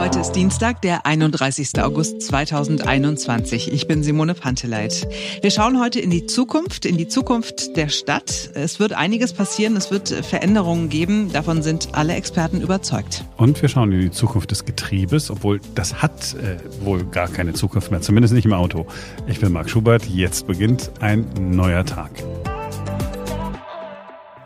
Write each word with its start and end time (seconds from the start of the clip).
Heute 0.00 0.20
ist 0.20 0.32
Dienstag, 0.32 0.80
der 0.80 1.04
31. 1.04 1.78
August 1.82 2.22
2021. 2.22 3.70
Ich 3.70 3.86
bin 3.86 4.02
Simone 4.02 4.32
Panteleit. 4.32 5.06
Wir 5.42 5.50
schauen 5.50 5.78
heute 5.78 6.00
in 6.00 6.08
die 6.08 6.24
Zukunft, 6.24 6.86
in 6.86 6.96
die 6.96 7.06
Zukunft 7.06 7.76
der 7.76 7.90
Stadt. 7.90 8.48
Es 8.54 8.80
wird 8.80 8.94
einiges 8.94 9.34
passieren, 9.34 9.76
es 9.76 9.90
wird 9.90 10.08
Veränderungen 10.08 10.88
geben. 10.88 11.30
Davon 11.34 11.60
sind 11.60 11.90
alle 11.92 12.14
Experten 12.14 12.62
überzeugt. 12.62 13.26
Und 13.36 13.60
wir 13.60 13.68
schauen 13.68 13.92
in 13.92 14.00
die 14.00 14.10
Zukunft 14.10 14.50
des 14.52 14.64
Getriebes, 14.64 15.30
obwohl 15.30 15.60
das 15.74 16.00
hat 16.00 16.34
äh, 16.34 16.56
wohl 16.82 17.04
gar 17.04 17.28
keine 17.28 17.52
Zukunft 17.52 17.90
mehr, 17.90 18.00
zumindest 18.00 18.32
nicht 18.32 18.46
im 18.46 18.54
Auto. 18.54 18.86
Ich 19.26 19.38
bin 19.38 19.52
Marc 19.52 19.68
Schubert. 19.68 20.06
Jetzt 20.06 20.46
beginnt 20.46 20.92
ein 21.00 21.26
neuer 21.36 21.84
Tag. 21.84 22.10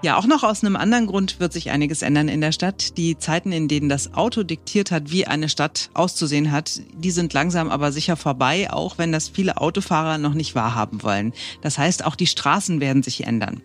Ja, 0.05 0.19
auch 0.19 0.27
noch 0.27 0.43
aus 0.43 0.63
einem 0.63 0.77
anderen 0.77 1.07
Grund 1.07 1.41
wird 1.41 1.55
sich 1.55 1.71
einiges 1.71 2.03
ändern 2.03 2.29
in 2.29 2.43
der 2.43 2.53
Stadt. 2.53 2.99
Die 2.99 3.17
Zeiten, 3.17 3.53
in 3.53 3.69
denen 3.69 3.89
das 3.89 4.13
Auto 4.13 4.43
diktiert 4.43 4.91
hat, 4.91 5.11
wie 5.11 5.27
eine 5.27 5.49
Stadt 5.49 5.89
auszusehen 5.95 6.53
hat, 6.53 6.83
die 6.93 7.11
sind 7.11 7.33
langsam 7.33 7.71
aber 7.71 7.91
sicher 7.91 8.19
vorbei, 8.19 8.71
auch 8.71 8.99
wenn 8.99 9.13
das 9.13 9.31
viele 9.31 9.57
Autofahrer 9.57 10.19
noch 10.19 10.35
nicht 10.35 10.55
wahrhaben 10.55 11.03
wollen. 11.03 11.33
Das 11.63 11.79
heißt, 11.79 12.05
auch 12.05 12.17
die 12.17 12.27
Straßen 12.27 12.83
werden 12.83 13.03
sich 13.03 13.25
ändern. 13.25 13.63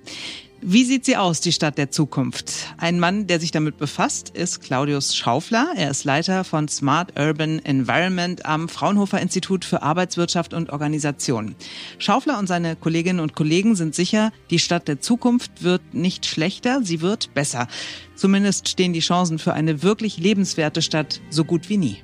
Wie 0.61 0.83
sieht 0.83 1.05
sie 1.05 1.15
aus, 1.15 1.39
die 1.39 1.53
Stadt 1.53 1.77
der 1.77 1.89
Zukunft? 1.89 2.51
Ein 2.77 2.99
Mann, 2.99 3.27
der 3.27 3.39
sich 3.39 3.51
damit 3.51 3.77
befasst, 3.77 4.31
ist 4.31 4.59
Claudius 4.59 5.15
Schaufler. 5.15 5.71
Er 5.77 5.89
ist 5.89 6.03
Leiter 6.03 6.43
von 6.43 6.67
Smart 6.67 7.17
Urban 7.17 7.59
Environment 7.59 8.45
am 8.45 8.67
Fraunhofer 8.67 9.21
Institut 9.21 9.63
für 9.63 9.81
Arbeitswirtschaft 9.83 10.53
und 10.53 10.71
Organisation. 10.71 11.55
Schaufler 11.97 12.37
und 12.37 12.47
seine 12.47 12.75
Kolleginnen 12.75 13.21
und 13.21 13.35
Kollegen 13.35 13.77
sind 13.77 13.95
sicher, 13.95 14.33
die 14.49 14.59
Stadt 14.59 14.89
der 14.89 14.99
Zukunft 14.99 15.63
wird 15.63 15.93
nicht 15.93 16.25
schlechter, 16.25 16.81
sie 16.83 16.99
wird 16.99 17.33
besser. 17.33 17.69
Zumindest 18.15 18.67
stehen 18.67 18.91
die 18.91 18.99
Chancen 18.99 19.39
für 19.39 19.53
eine 19.53 19.81
wirklich 19.81 20.17
lebenswerte 20.17 20.81
Stadt 20.81 21.21
so 21.29 21.45
gut 21.45 21.69
wie 21.69 21.77
nie. 21.77 21.97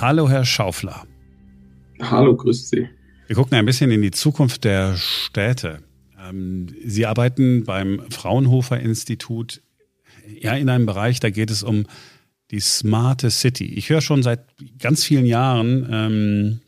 Hallo, 0.00 0.28
Herr 0.28 0.44
Schaufler. 0.44 1.02
Hallo, 2.00 2.36
grüß 2.36 2.68
Sie. 2.68 2.88
Wir 3.26 3.34
gucken 3.34 3.58
ein 3.58 3.66
bisschen 3.66 3.90
in 3.90 4.00
die 4.00 4.12
Zukunft 4.12 4.62
der 4.62 4.96
Städte. 4.96 5.87
Ähm, 6.28 6.68
Sie 6.84 7.06
arbeiten 7.06 7.64
beim 7.64 8.02
Fraunhofer 8.10 8.80
Institut 8.80 9.62
ja 10.40 10.54
in 10.54 10.68
einem 10.68 10.86
Bereich, 10.86 11.20
da 11.20 11.30
geht 11.30 11.50
es 11.50 11.62
um 11.62 11.86
die 12.50 12.60
smarte 12.60 13.30
City. 13.30 13.66
Ich 13.66 13.90
höre 13.90 14.00
schon 14.00 14.22
seit 14.22 14.40
ganz 14.78 15.04
vielen 15.04 15.26
Jahren 15.26 15.86
ähm, 15.90 16.60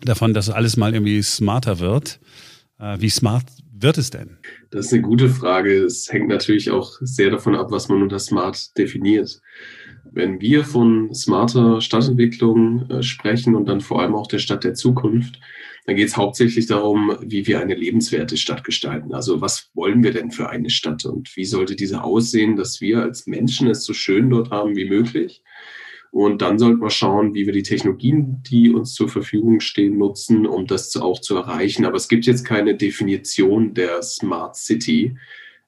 davon, 0.00 0.34
dass 0.34 0.50
alles 0.50 0.76
mal 0.76 0.94
irgendwie 0.94 1.22
smarter 1.22 1.78
wird. 1.78 2.20
Äh, 2.78 2.96
wie 3.00 3.10
smart 3.10 3.44
wird 3.72 3.98
es 3.98 4.10
denn? 4.10 4.38
Das 4.70 4.86
ist 4.86 4.92
eine 4.92 5.02
gute 5.02 5.28
Frage. 5.28 5.84
Es 5.84 6.12
hängt 6.12 6.28
natürlich 6.28 6.70
auch 6.70 6.98
sehr 7.00 7.30
davon 7.30 7.54
ab, 7.54 7.70
was 7.70 7.88
man 7.88 8.02
unter 8.02 8.18
smart 8.18 8.76
definiert. 8.76 9.40
Wenn 10.12 10.40
wir 10.40 10.64
von 10.64 11.14
smarter 11.14 11.80
Stadtentwicklung 11.80 12.90
äh, 12.90 13.02
sprechen 13.02 13.54
und 13.54 13.66
dann 13.66 13.80
vor 13.80 14.02
allem 14.02 14.14
auch 14.14 14.26
der 14.26 14.38
Stadt 14.38 14.64
der 14.64 14.74
Zukunft, 14.74 15.38
dann 15.86 15.96
geht 15.96 16.08
es 16.08 16.16
hauptsächlich 16.16 16.66
darum, 16.66 17.16
wie 17.22 17.46
wir 17.46 17.60
eine 17.60 17.74
lebenswerte 17.74 18.36
Stadt 18.36 18.64
gestalten. 18.64 19.14
Also 19.14 19.40
was 19.40 19.70
wollen 19.74 20.02
wir 20.02 20.12
denn 20.12 20.30
für 20.30 20.50
eine 20.50 20.70
Stadt 20.70 21.04
und 21.04 21.34
wie 21.36 21.44
sollte 21.44 21.76
diese 21.76 22.02
aussehen, 22.02 22.56
dass 22.56 22.80
wir 22.80 23.02
als 23.02 23.26
Menschen 23.26 23.68
es 23.68 23.84
so 23.84 23.92
schön 23.92 24.30
dort 24.30 24.50
haben 24.50 24.76
wie 24.76 24.88
möglich. 24.88 25.42
Und 26.12 26.42
dann 26.42 26.58
sollten 26.58 26.80
wir 26.80 26.90
schauen, 26.90 27.34
wie 27.34 27.46
wir 27.46 27.52
die 27.52 27.62
Technologien, 27.62 28.42
die 28.50 28.70
uns 28.70 28.94
zur 28.94 29.08
Verfügung 29.08 29.60
stehen, 29.60 29.96
nutzen, 29.96 30.44
um 30.44 30.66
das 30.66 30.96
auch 30.96 31.20
zu 31.20 31.36
erreichen. 31.36 31.84
Aber 31.84 31.96
es 31.96 32.08
gibt 32.08 32.26
jetzt 32.26 32.44
keine 32.44 32.76
Definition 32.76 33.74
der 33.74 34.02
Smart 34.02 34.56
City 34.56 35.16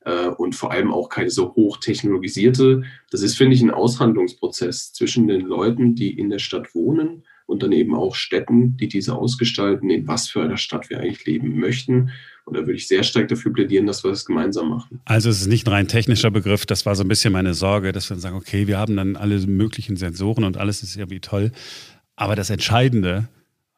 äh, 0.04 0.28
und 0.28 0.56
vor 0.56 0.72
allem 0.72 0.92
auch 0.92 1.08
keine 1.08 1.30
so 1.30 1.54
hochtechnologisierte. 1.54 2.82
Das 3.12 3.22
ist, 3.22 3.36
finde 3.36 3.54
ich, 3.54 3.62
ein 3.62 3.70
Aushandlungsprozess 3.70 4.92
zwischen 4.92 5.28
den 5.28 5.42
Leuten, 5.42 5.94
die 5.94 6.18
in 6.18 6.28
der 6.28 6.40
Stadt 6.40 6.74
wohnen 6.74 7.24
und 7.52 7.62
dann 7.62 7.72
eben 7.72 7.94
auch 7.94 8.14
Städten, 8.14 8.76
die 8.78 8.88
diese 8.88 9.14
ausgestalten, 9.14 9.90
in 9.90 10.08
was 10.08 10.28
für 10.28 10.42
einer 10.42 10.56
Stadt 10.56 10.88
wir 10.88 11.00
eigentlich 11.00 11.26
leben 11.26 11.60
möchten. 11.60 12.10
Und 12.44 12.56
da 12.56 12.60
würde 12.60 12.72
ich 12.72 12.88
sehr 12.88 13.02
stark 13.02 13.28
dafür 13.28 13.52
plädieren, 13.52 13.86
dass 13.86 14.02
wir 14.02 14.10
das 14.10 14.24
gemeinsam 14.24 14.70
machen. 14.70 15.00
Also 15.04 15.28
es 15.28 15.42
ist 15.42 15.46
nicht 15.48 15.66
ein 15.66 15.72
rein 15.72 15.86
technischer 15.86 16.30
Begriff, 16.30 16.64
das 16.66 16.86
war 16.86 16.96
so 16.96 17.04
ein 17.04 17.08
bisschen 17.08 17.32
meine 17.32 17.52
Sorge, 17.54 17.92
dass 17.92 18.08
wir 18.08 18.16
sagen, 18.16 18.36
okay, 18.36 18.66
wir 18.66 18.78
haben 18.78 18.96
dann 18.96 19.16
alle 19.16 19.38
möglichen 19.46 19.96
Sensoren 19.96 20.44
und 20.44 20.56
alles 20.56 20.82
ist 20.82 20.96
irgendwie 20.96 21.20
toll. 21.20 21.52
Aber 22.16 22.34
das 22.36 22.48
Entscheidende 22.48 23.28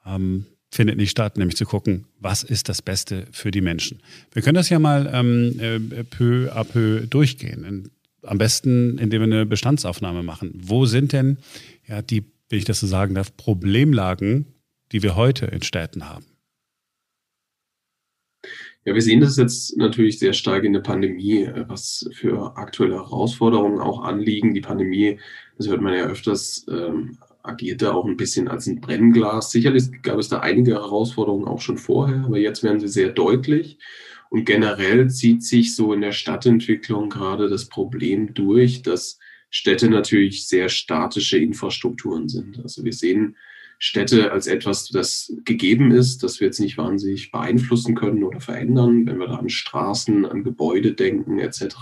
ähm, 0.06 0.46
findet 0.70 0.96
nicht 0.96 1.10
statt, 1.10 1.36
nämlich 1.36 1.56
zu 1.56 1.64
gucken, 1.64 2.06
was 2.20 2.44
ist 2.44 2.68
das 2.68 2.80
Beste 2.80 3.26
für 3.32 3.50
die 3.50 3.60
Menschen. 3.60 4.00
Wir 4.32 4.42
können 4.42 4.54
das 4.54 4.68
ja 4.68 4.78
mal 4.78 5.10
ähm, 5.12 5.58
äh, 5.58 6.04
peu 6.04 6.48
à 6.54 6.64
peu 6.64 7.06
durchgehen. 7.06 7.90
Am 8.22 8.38
besten, 8.38 8.98
indem 8.98 9.20
wir 9.20 9.36
eine 9.36 9.46
Bestandsaufnahme 9.46 10.22
machen. 10.22 10.52
Wo 10.54 10.86
sind 10.86 11.12
denn 11.12 11.38
ja, 11.86 12.00
die 12.00 12.24
wenn 12.54 12.58
ich 12.60 12.64
das 12.64 12.78
so 12.78 12.86
sagen 12.86 13.16
darf, 13.16 13.36
Problemlagen, 13.36 14.54
die 14.92 15.02
wir 15.02 15.16
heute 15.16 15.46
in 15.46 15.62
Städten 15.62 16.08
haben? 16.08 16.24
Ja, 18.84 18.94
wir 18.94 19.02
sehen 19.02 19.20
das 19.20 19.36
jetzt 19.36 19.76
natürlich 19.76 20.20
sehr 20.20 20.34
stark 20.34 20.62
in 20.62 20.72
der 20.72 20.80
Pandemie, 20.80 21.42
äh, 21.42 21.64
was 21.66 22.08
für 22.12 22.56
aktuelle 22.56 22.94
Herausforderungen 22.94 23.80
auch 23.80 24.04
anliegen. 24.04 24.54
Die 24.54 24.60
Pandemie, 24.60 25.18
das 25.58 25.66
hört 25.66 25.80
man 25.80 25.94
ja 25.94 26.04
öfters, 26.04 26.64
ähm, 26.70 27.18
agierte 27.42 27.92
auch 27.92 28.04
ein 28.04 28.16
bisschen 28.16 28.46
als 28.46 28.68
ein 28.68 28.80
Brennglas. 28.80 29.50
Sicherlich 29.50 29.90
gab 30.02 30.18
es 30.18 30.28
da 30.28 30.38
einige 30.38 30.74
Herausforderungen 30.74 31.48
auch 31.48 31.60
schon 31.60 31.76
vorher, 31.76 32.22
aber 32.24 32.38
jetzt 32.38 32.62
werden 32.62 32.78
sie 32.78 32.86
sehr 32.86 33.08
deutlich. 33.08 33.78
Und 34.30 34.44
generell 34.44 35.10
zieht 35.10 35.42
sich 35.42 35.74
so 35.74 35.92
in 35.92 36.02
der 36.02 36.12
Stadtentwicklung 36.12 37.10
gerade 37.10 37.48
das 37.48 37.68
Problem 37.68 38.32
durch, 38.32 38.82
dass 38.82 39.18
Städte 39.56 39.88
natürlich 39.88 40.48
sehr 40.48 40.68
statische 40.68 41.38
Infrastrukturen 41.38 42.28
sind. 42.28 42.58
Also 42.58 42.84
wir 42.84 42.92
sehen 42.92 43.36
Städte 43.86 44.32
als 44.32 44.46
etwas, 44.46 44.88
das 44.88 45.30
gegeben 45.44 45.90
ist, 45.90 46.22
das 46.22 46.40
wir 46.40 46.46
jetzt 46.46 46.58
nicht 46.58 46.78
wahnsinnig 46.78 47.30
beeinflussen 47.30 47.94
können 47.94 48.24
oder 48.24 48.40
verändern, 48.40 49.06
wenn 49.06 49.18
wir 49.18 49.26
da 49.26 49.34
an 49.34 49.50
Straßen, 49.50 50.24
an 50.24 50.42
Gebäude 50.42 50.94
denken 50.94 51.38
etc. 51.38 51.76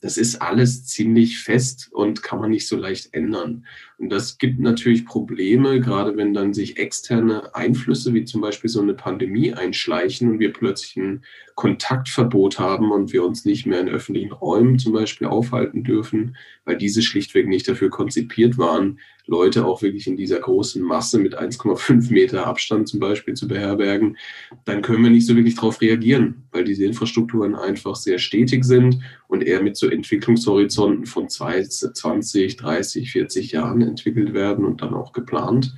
Das 0.00 0.18
ist 0.18 0.40
alles 0.40 0.86
ziemlich 0.86 1.40
fest 1.40 1.88
und 1.90 2.22
kann 2.22 2.38
man 2.38 2.50
nicht 2.50 2.68
so 2.68 2.76
leicht 2.76 3.12
ändern. 3.12 3.66
Und 3.98 4.10
das 4.10 4.38
gibt 4.38 4.60
natürlich 4.60 5.04
Probleme, 5.04 5.80
gerade 5.80 6.16
wenn 6.16 6.32
dann 6.32 6.54
sich 6.54 6.76
externe 6.76 7.52
Einflüsse 7.56 8.14
wie 8.14 8.24
zum 8.24 8.40
Beispiel 8.40 8.70
so 8.70 8.80
eine 8.80 8.94
Pandemie 8.94 9.52
einschleichen 9.52 10.30
und 10.30 10.38
wir 10.38 10.52
plötzlich 10.52 10.96
ein 10.96 11.24
Kontaktverbot 11.56 12.60
haben 12.60 12.92
und 12.92 13.12
wir 13.12 13.24
uns 13.24 13.44
nicht 13.44 13.66
mehr 13.66 13.80
in 13.80 13.88
öffentlichen 13.88 14.32
Räumen 14.32 14.78
zum 14.78 14.92
Beispiel 14.92 15.26
aufhalten 15.26 15.82
dürfen, 15.82 16.36
weil 16.64 16.76
diese 16.76 17.02
schlichtweg 17.02 17.48
nicht 17.48 17.66
dafür 17.66 17.90
konzipiert 17.90 18.58
waren, 18.58 19.00
Leute 19.32 19.64
auch 19.64 19.80
wirklich 19.80 20.06
in 20.06 20.18
dieser 20.18 20.40
großen 20.40 20.82
Masse 20.82 21.18
mit 21.18 21.40
1,5 21.40 22.12
Meter 22.12 22.46
Abstand 22.46 22.86
zum 22.86 23.00
Beispiel 23.00 23.32
zu 23.32 23.48
beherbergen, 23.48 24.18
dann 24.66 24.82
können 24.82 25.02
wir 25.02 25.10
nicht 25.10 25.26
so 25.26 25.34
wirklich 25.34 25.54
darauf 25.54 25.80
reagieren, 25.80 26.44
weil 26.52 26.64
diese 26.64 26.84
Infrastrukturen 26.84 27.54
einfach 27.54 27.96
sehr 27.96 28.18
stetig 28.18 28.62
sind 28.64 28.98
und 29.28 29.42
eher 29.42 29.62
mit 29.62 29.78
so 29.78 29.88
Entwicklungshorizonten 29.88 31.06
von 31.06 31.30
20, 31.30 32.56
30, 32.58 33.10
40 33.10 33.52
Jahren 33.52 33.80
entwickelt 33.80 34.34
werden 34.34 34.66
und 34.66 34.82
dann 34.82 34.92
auch 34.92 35.14
geplant. 35.14 35.74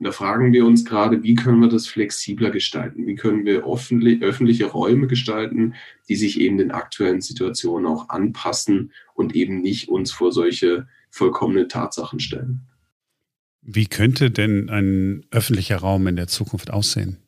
Und 0.00 0.04
da 0.04 0.10
fragen 0.10 0.52
wir 0.52 0.66
uns 0.66 0.84
gerade, 0.84 1.22
wie 1.22 1.36
können 1.36 1.60
wir 1.60 1.68
das 1.68 1.86
flexibler 1.86 2.50
gestalten? 2.50 3.06
Wie 3.06 3.14
können 3.14 3.46
wir 3.46 3.64
öffentliche 3.64 4.66
Räume 4.66 5.06
gestalten, 5.06 5.74
die 6.08 6.16
sich 6.16 6.40
eben 6.40 6.58
den 6.58 6.72
aktuellen 6.72 7.20
Situationen 7.20 7.86
auch 7.86 8.08
anpassen 8.08 8.90
und 9.14 9.36
eben 9.36 9.60
nicht 9.62 9.88
uns 9.88 10.10
vor 10.10 10.32
solche 10.32 10.88
vollkommene 11.10 11.68
Tatsachen 11.68 12.18
stellen? 12.18 12.66
Wie 13.68 13.86
könnte 13.86 14.30
denn 14.30 14.70
ein 14.70 15.26
öffentlicher 15.32 15.78
Raum 15.78 16.06
in 16.06 16.14
der 16.14 16.28
Zukunft 16.28 16.70
aussehen? 16.70 17.18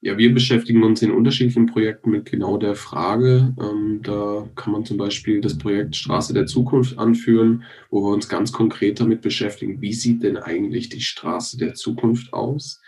Ja, 0.00 0.16
wir 0.16 0.32
beschäftigen 0.32 0.84
uns 0.84 1.02
in 1.02 1.10
unterschiedlichen 1.10 1.66
Projekten 1.66 2.10
mit 2.10 2.26
genau 2.26 2.58
der 2.58 2.76
Frage. 2.76 3.54
Ähm, 3.58 4.00
da 4.02 4.48
kann 4.54 4.72
man 4.72 4.84
zum 4.84 4.98
Beispiel 4.98 5.40
das 5.40 5.58
Projekt 5.58 5.96
Straße 5.96 6.32
der 6.32 6.46
Zukunft 6.46 6.98
anführen, 6.98 7.64
wo 7.90 8.04
wir 8.04 8.14
uns 8.14 8.28
ganz 8.28 8.52
konkret 8.52 9.00
damit 9.00 9.20
beschäftigen, 9.20 9.80
wie 9.80 9.94
sieht 9.94 10.22
denn 10.22 10.36
eigentlich 10.36 10.90
die 10.90 11.00
Straße 11.00 11.56
der 11.58 11.74
Zukunft 11.74 12.32
aus? 12.32 12.80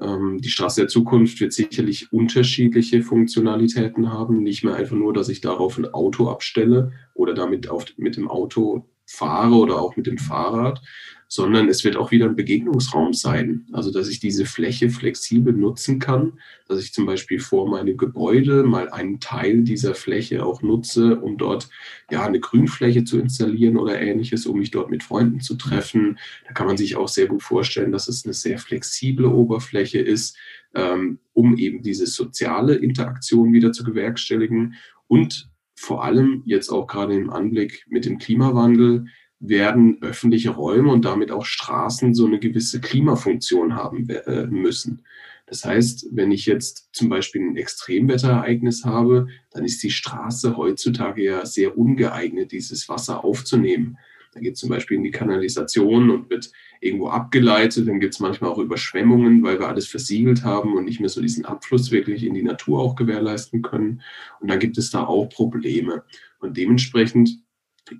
Ähm, 0.00 0.40
die 0.40 0.48
Straße 0.48 0.80
der 0.80 0.88
Zukunft 0.88 1.38
wird 1.40 1.52
sicherlich 1.52 2.12
unterschiedliche 2.12 3.02
Funktionalitäten 3.02 4.10
haben. 4.10 4.42
Nicht 4.42 4.64
mehr 4.64 4.74
einfach 4.74 4.96
nur, 4.96 5.12
dass 5.12 5.28
ich 5.28 5.40
darauf 5.40 5.78
ein 5.78 5.92
Auto 5.92 6.30
abstelle 6.30 6.92
oder 7.12 7.34
damit 7.34 7.68
auf, 7.68 7.84
mit 7.96 8.16
dem 8.16 8.26
Auto 8.26 8.88
fahre 9.06 9.54
oder 9.54 9.80
auch 9.80 9.96
mit 9.96 10.06
dem 10.06 10.18
Fahrrad, 10.18 10.80
sondern 11.28 11.68
es 11.68 11.84
wird 11.84 11.96
auch 11.96 12.10
wieder 12.10 12.26
ein 12.26 12.36
Begegnungsraum 12.36 13.12
sein. 13.12 13.66
Also, 13.72 13.90
dass 13.90 14.08
ich 14.08 14.20
diese 14.20 14.46
Fläche 14.46 14.90
flexibel 14.90 15.52
nutzen 15.52 15.98
kann, 15.98 16.38
dass 16.68 16.82
ich 16.82 16.92
zum 16.92 17.06
Beispiel 17.06 17.40
vor 17.40 17.68
meinem 17.68 17.96
Gebäude 17.96 18.62
mal 18.62 18.88
einen 18.90 19.20
Teil 19.20 19.62
dieser 19.62 19.94
Fläche 19.94 20.44
auch 20.44 20.62
nutze, 20.62 21.20
um 21.20 21.36
dort 21.36 21.68
ja 22.10 22.24
eine 22.24 22.40
Grünfläche 22.40 23.04
zu 23.04 23.18
installieren 23.18 23.76
oder 23.76 24.00
ähnliches, 24.00 24.46
um 24.46 24.58
mich 24.58 24.70
dort 24.70 24.90
mit 24.90 25.02
Freunden 25.02 25.40
zu 25.40 25.56
treffen. 25.56 26.18
Da 26.46 26.52
kann 26.52 26.66
man 26.66 26.76
sich 26.76 26.96
auch 26.96 27.08
sehr 27.08 27.26
gut 27.26 27.42
vorstellen, 27.42 27.92
dass 27.92 28.08
es 28.08 28.24
eine 28.24 28.34
sehr 28.34 28.58
flexible 28.58 29.26
Oberfläche 29.26 29.98
ist, 29.98 30.36
ähm, 30.74 31.18
um 31.32 31.56
eben 31.56 31.82
diese 31.82 32.06
soziale 32.06 32.74
Interaktion 32.74 33.52
wieder 33.52 33.72
zu 33.72 33.84
gewerkstelligen 33.84 34.74
und 35.06 35.48
vor 35.76 36.04
allem 36.04 36.42
jetzt 36.46 36.70
auch 36.70 36.86
gerade 36.86 37.14
im 37.14 37.30
Anblick 37.30 37.84
mit 37.88 38.04
dem 38.04 38.18
Klimawandel 38.18 39.06
werden 39.48 39.98
öffentliche 40.00 40.50
Räume 40.50 40.90
und 40.90 41.04
damit 41.04 41.30
auch 41.30 41.44
Straßen 41.44 42.14
so 42.14 42.26
eine 42.26 42.38
gewisse 42.38 42.80
Klimafunktion 42.80 43.74
haben 43.74 44.08
äh, 44.08 44.46
müssen. 44.46 45.04
Das 45.46 45.64
heißt, 45.64 46.08
wenn 46.12 46.32
ich 46.32 46.46
jetzt 46.46 46.88
zum 46.92 47.08
Beispiel 47.10 47.42
ein 47.42 47.56
Extremwetterereignis 47.56 48.84
habe, 48.84 49.28
dann 49.50 49.64
ist 49.64 49.82
die 49.82 49.90
Straße 49.90 50.56
heutzutage 50.56 51.22
ja 51.22 51.44
sehr 51.44 51.76
ungeeignet, 51.76 52.52
dieses 52.52 52.88
Wasser 52.88 53.24
aufzunehmen. 53.24 53.98
Da 54.32 54.40
geht 54.40 54.56
zum 54.56 54.68
Beispiel 54.68 54.96
in 54.96 55.04
die 55.04 55.12
Kanalisation 55.12 56.10
und 56.10 56.28
wird 56.28 56.50
irgendwo 56.80 57.08
abgeleitet. 57.08 57.86
Dann 57.86 58.00
gibt 58.00 58.14
es 58.14 58.20
manchmal 58.20 58.50
auch 58.50 58.58
Überschwemmungen, 58.58 59.42
weil 59.44 59.60
wir 59.60 59.68
alles 59.68 59.86
versiegelt 59.86 60.42
haben 60.42 60.74
und 60.74 60.86
nicht 60.86 60.98
mehr 60.98 61.08
so 61.08 61.20
diesen 61.20 61.44
Abfluss 61.44 61.92
wirklich 61.92 62.24
in 62.24 62.34
die 62.34 62.42
Natur 62.42 62.80
auch 62.80 62.96
gewährleisten 62.96 63.62
können. 63.62 64.02
Und 64.40 64.50
dann 64.50 64.58
gibt 64.58 64.76
es 64.76 64.90
da 64.90 65.04
auch 65.04 65.28
Probleme. 65.28 66.02
Und 66.40 66.56
dementsprechend 66.56 67.43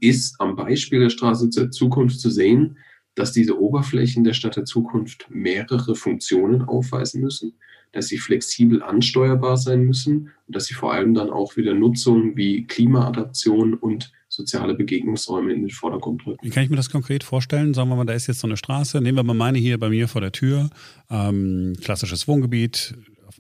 ist 0.00 0.40
am 0.40 0.56
Beispiel 0.56 1.00
der 1.00 1.10
Straße 1.10 1.50
zur 1.50 1.70
Zukunft 1.70 2.20
zu 2.20 2.31
sehen, 2.31 2.78
dass 3.14 3.32
diese 3.32 3.60
Oberflächen 3.60 4.25
der 4.25 4.32
Stadt 4.32 4.56
der 4.56 4.64
Zukunft 4.64 5.26
mehrere 5.31 5.94
Funktionen 5.94 6.62
aufweisen 6.62 7.20
müssen, 7.20 7.54
dass 7.92 8.08
sie 8.08 8.19
flexibel 8.19 8.82
ansteuerbar 8.82 9.56
sein 9.56 9.84
müssen 9.84 10.32
und 10.46 10.56
dass 10.56 10.66
sie 10.66 10.75
vor 10.75 10.92
allem 10.92 11.14
dann 11.14 11.31
auch 11.31 11.56
wieder 11.56 11.75
Nutzungen 11.75 12.36
wie 12.36 12.66
Klimaadaption 12.66 13.75
und 13.75 14.12
soziale 14.28 14.75
Begegnungsräume 14.75 15.52
in 15.52 15.60
den 15.60 15.70
Vordergrund 15.70 16.26
rücken. 16.26 16.44
Wie 16.44 16.50
kann 16.50 16.64
ich 16.64 16.70
mir 16.70 16.76
das 16.76 16.90
konkret 16.90 17.22
vorstellen? 17.22 17.72
Sagen 17.72 17.88
wir 17.88 17.96
mal, 17.96 18.04
da 18.04 18.14
ist 18.14 18.26
jetzt 18.26 18.40
so 18.40 18.48
eine 18.48 18.56
Straße, 18.56 19.00
nehmen 19.00 19.16
wir 19.16 19.22
mal 19.22 19.34
meine 19.34 19.58
hier 19.58 19.78
bei 19.78 19.88
mir 19.88 20.08
vor 20.08 20.20
der 20.20 20.32
Tür, 20.32 20.70
ähm, 21.08 21.75
klassisches 21.80 22.26
Wohngebiet, 22.26 22.94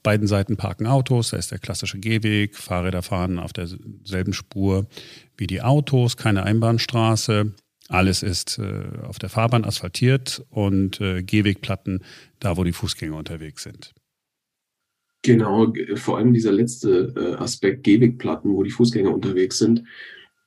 beiden 0.04 0.28
Seiten 0.28 0.56
parken 0.56 0.86
Autos, 0.86 1.30
da 1.30 1.36
ist 1.36 1.50
der 1.50 1.58
klassische 1.58 1.98
Gehweg, 1.98 2.56
Fahrräder 2.56 3.02
fahren 3.02 3.40
auf 3.40 3.52
derselben 3.52 4.32
Spur 4.32 4.86
wie 5.36 5.48
die 5.48 5.62
Autos, 5.62 6.16
keine 6.16 6.44
Einbahnstraße. 6.44 7.52
Alles 7.88 8.22
ist 8.22 8.58
äh, 8.58 8.84
auf 9.02 9.18
der 9.18 9.28
Fahrbahn 9.28 9.64
asphaltiert 9.64 10.44
und 10.50 11.00
äh, 11.00 11.22
Gehwegplatten 11.22 12.04
da, 12.38 12.56
wo 12.56 12.62
die 12.62 12.72
Fußgänger 12.72 13.16
unterwegs 13.16 13.64
sind. 13.64 13.92
Genau, 15.22 15.72
vor 15.96 16.18
allem 16.18 16.34
dieser 16.34 16.52
letzte 16.52 17.12
äh, 17.16 17.42
Aspekt 17.42 17.82
Gehwegplatten, 17.82 18.54
wo 18.54 18.62
die 18.62 18.70
Fußgänger 18.70 19.12
unterwegs 19.12 19.58
sind. 19.58 19.82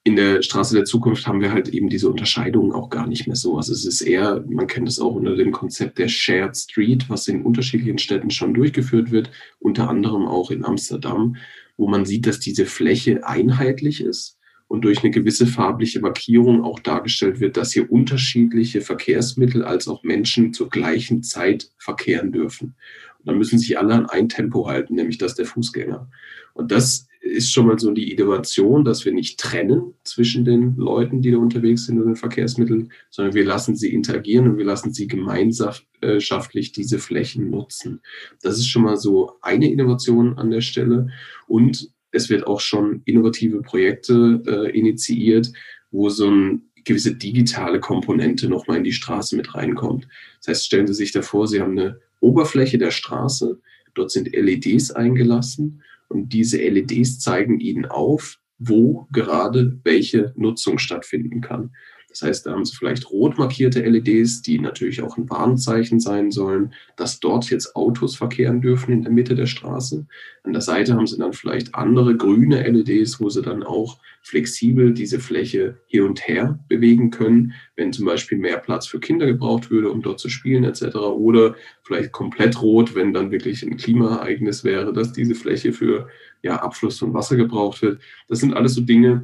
In 0.08 0.16
der 0.16 0.42
Straße 0.42 0.74
der 0.74 0.86
Zukunft 0.86 1.28
haben 1.28 1.42
wir 1.42 1.52
halt 1.52 1.68
eben 1.68 1.90
diese 1.90 2.10
Unterscheidungen 2.10 2.72
auch 2.72 2.90
gar 2.90 3.08
nicht 3.08 3.28
mehr 3.28 3.36
so. 3.36 3.58
Also 3.58 3.74
es 3.74 3.84
ist 3.84 4.00
eher, 4.00 4.42
man 4.48 4.66
kennt 4.66 4.88
es 4.88 5.02
auch 5.02 5.14
unter 5.14 5.36
dem 5.36 5.52
Konzept 5.52 5.98
der 5.98 6.08
Shared 6.08 6.56
Street, 6.56 7.10
was 7.10 7.28
in 7.28 7.42
unterschiedlichen 7.42 7.98
Städten 7.98 8.30
schon 8.30 8.54
durchgeführt 8.54 9.12
wird, 9.12 9.32
unter 9.60 9.90
anderem 9.90 10.26
auch 10.26 10.50
in 10.50 10.64
Amsterdam, 10.64 11.36
wo 11.76 11.90
man 11.90 12.06
sieht, 12.06 12.26
dass 12.26 12.40
diese 12.40 12.66
Fläche 12.66 13.28
einheitlich 13.28 14.00
ist 14.00 14.38
und 14.70 14.86
durch 14.86 15.04
eine 15.04 15.12
gewisse 15.12 15.46
farbliche 15.46 16.00
Markierung 16.00 16.64
auch 16.64 16.80
dargestellt 16.80 17.42
wird, 17.42 17.58
dass 17.58 17.74
hier 17.74 17.92
unterschiedliche 17.92 18.80
Verkehrsmittel 18.80 19.66
als 19.66 19.90
auch 19.90 20.04
Menschen 20.04 20.54
zur 20.54 20.70
gleichen 20.70 21.22
Zeit 21.22 21.72
verkehren 21.80 22.32
dürfen. 22.32 22.76
Und 23.20 23.28
dann 23.28 23.38
müssen 23.38 23.60
sich 23.60 23.78
alle 23.78 23.96
an 23.96 24.06
ein 24.06 24.30
Tempo 24.30 24.70
halten, 24.70 24.96
nämlich 24.96 25.18
das 25.18 25.36
der 25.36 25.48
Fußgänger. 25.48 26.10
Und 26.54 26.72
das 26.72 27.08
ist 27.22 27.52
schon 27.52 27.68
mal 27.68 27.80
so 27.80 27.92
die 27.92 28.12
Innovation, 28.12 28.86
dass 28.86 29.06
wir 29.06 29.14
nicht 29.14 29.40
trennen 29.40 29.94
zwischen 30.04 30.46
den 30.46 30.76
Leuten, 30.78 31.22
die 31.22 31.32
da 31.32 31.38
unterwegs 31.38 31.86
sind 31.86 32.00
und 32.00 32.08
den 32.08 32.16
Verkehrsmitteln, 32.16 32.92
sondern 33.10 33.34
wir 33.34 33.46
lassen 33.46 33.76
sie 33.76 33.94
interagieren 33.94 34.48
und 34.48 34.58
wir 34.58 34.66
lassen 34.66 34.94
sie 34.94 35.08
gemeinschaftlich 35.08 36.72
diese 36.72 37.00
Flächen 37.00 37.50
nutzen. 37.50 38.02
Das 38.42 38.58
ist 38.58 38.68
schon 38.68 38.84
mal 38.84 38.98
so 38.98 39.34
eine 39.42 39.72
Innovation 39.72 40.38
an 40.38 40.52
der 40.52 40.62
Stelle. 40.62 41.10
Und 41.48 41.90
es 42.12 42.30
wird 42.30 42.48
auch 42.48 42.60
schon 42.60 43.02
innovative 43.06 43.62
Projekte 43.62 44.42
äh, 44.48 44.78
initiiert, 44.78 45.52
wo 45.92 46.10
so 46.10 46.28
eine 46.28 46.62
gewisse 46.86 47.16
digitale 47.16 47.80
Komponente 47.80 48.48
nochmal 48.48 48.78
in 48.78 48.84
die 48.84 48.94
Straße 48.94 49.36
mit 49.36 49.54
reinkommt. 49.56 50.08
Das 50.40 50.48
heißt, 50.48 50.66
stellen 50.66 50.88
Sie 50.88 50.94
sich 50.94 51.12
da 51.12 51.22
vor, 51.22 51.48
Sie 51.48 51.62
haben 51.62 51.78
eine 51.78 52.00
Oberfläche 52.22 52.78
der 52.78 52.92
Straße, 52.92 53.60
dort 53.94 54.12
sind 54.12 54.32
LEDs 54.34 54.92
eingelassen 54.92 55.84
und 56.08 56.34
diese 56.34 56.58
LEDs 56.58 57.20
zeigen 57.20 57.60
Ihnen 57.60 57.86
auf, 57.86 58.38
wo 58.58 59.08
gerade 59.12 59.80
welche 59.84 60.34
Nutzung 60.36 60.78
stattfinden 60.80 61.42
kann. 61.42 61.72
Das 62.20 62.28
heißt, 62.28 62.46
da 62.48 62.54
haben 62.54 62.66
Sie 62.66 62.76
vielleicht 62.76 63.12
rot 63.12 63.38
markierte 63.38 63.82
LEDs, 63.82 64.42
die 64.42 64.58
natürlich 64.58 65.04
auch 65.04 65.18
ein 65.18 65.30
Warnzeichen 65.30 66.00
sein 66.00 66.32
sollen, 66.32 66.74
dass 66.96 67.20
dort 67.20 67.48
jetzt 67.52 67.76
Autos 67.76 68.16
verkehren 68.16 68.60
dürfen 68.60 68.92
in 68.92 69.04
der 69.04 69.12
Mitte 69.12 69.36
der 69.36 69.46
Straße. 69.46 70.08
An 70.42 70.52
der 70.52 70.64
Seite 70.64 70.96
haben 70.96 71.06
Sie 71.06 71.20
dann 71.20 71.34
vielleicht 71.34 71.76
andere 71.76 72.18
grüne 72.18 72.68
LEDs, 72.68 73.20
wo 73.20 73.30
Sie 73.30 73.44
dann 73.44 73.62
auch 73.62 74.00
flexibel 74.24 74.96
diese 74.96 75.20
Fläche 75.20 75.78
hin 75.86 76.04
und 76.04 76.28
her 76.28 76.58
bewegen 76.68 77.12
können, 77.12 77.54
wenn 77.76 77.94
zum 77.94 78.08
Beispiel 78.08 78.40
mehr 78.40 78.58
Platz 78.58 78.88
für 78.88 79.00
Kinder 79.00 79.28
gebraucht 79.28 79.70
würde, 79.70 79.92
um 79.92 80.02
dort 80.02 80.20
zu 80.20 80.30
spielen 80.30 80.64
etc. 80.64 80.96
Oder 80.96 81.54
vielleicht 81.84 82.12
komplett 82.14 82.60
rot, 82.64 82.96
wenn 82.96 83.14
dann 83.14 83.30
wirklich 83.30 83.62
ein 83.62 83.78
Klimaereignis 83.78 84.64
wäre, 84.64 84.92
dass 84.92 85.14
diese 85.14 85.36
Fläche 85.36 85.72
für 85.72 86.08
ja, 86.42 86.56
Abfluss 86.56 86.98
von 86.98 87.14
Wasser 87.14 87.36
gebraucht 87.36 87.84
wird. 87.84 88.02
Das 88.28 88.40
sind 88.40 88.56
alles 88.56 88.74
so 88.74 88.82
Dinge, 88.82 89.24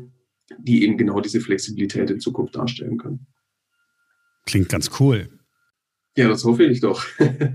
die 0.57 0.83
eben 0.83 0.97
genau 0.97 1.19
diese 1.21 1.41
Flexibilität 1.41 2.09
in 2.09 2.19
Zukunft 2.19 2.55
darstellen 2.55 2.97
können. 2.97 3.27
Klingt 4.45 4.69
ganz 4.69 4.89
cool. 4.99 5.29
Ja, 6.15 6.27
das 6.27 6.43
hoffe 6.43 6.65
ich 6.65 6.79
doch. 6.81 7.05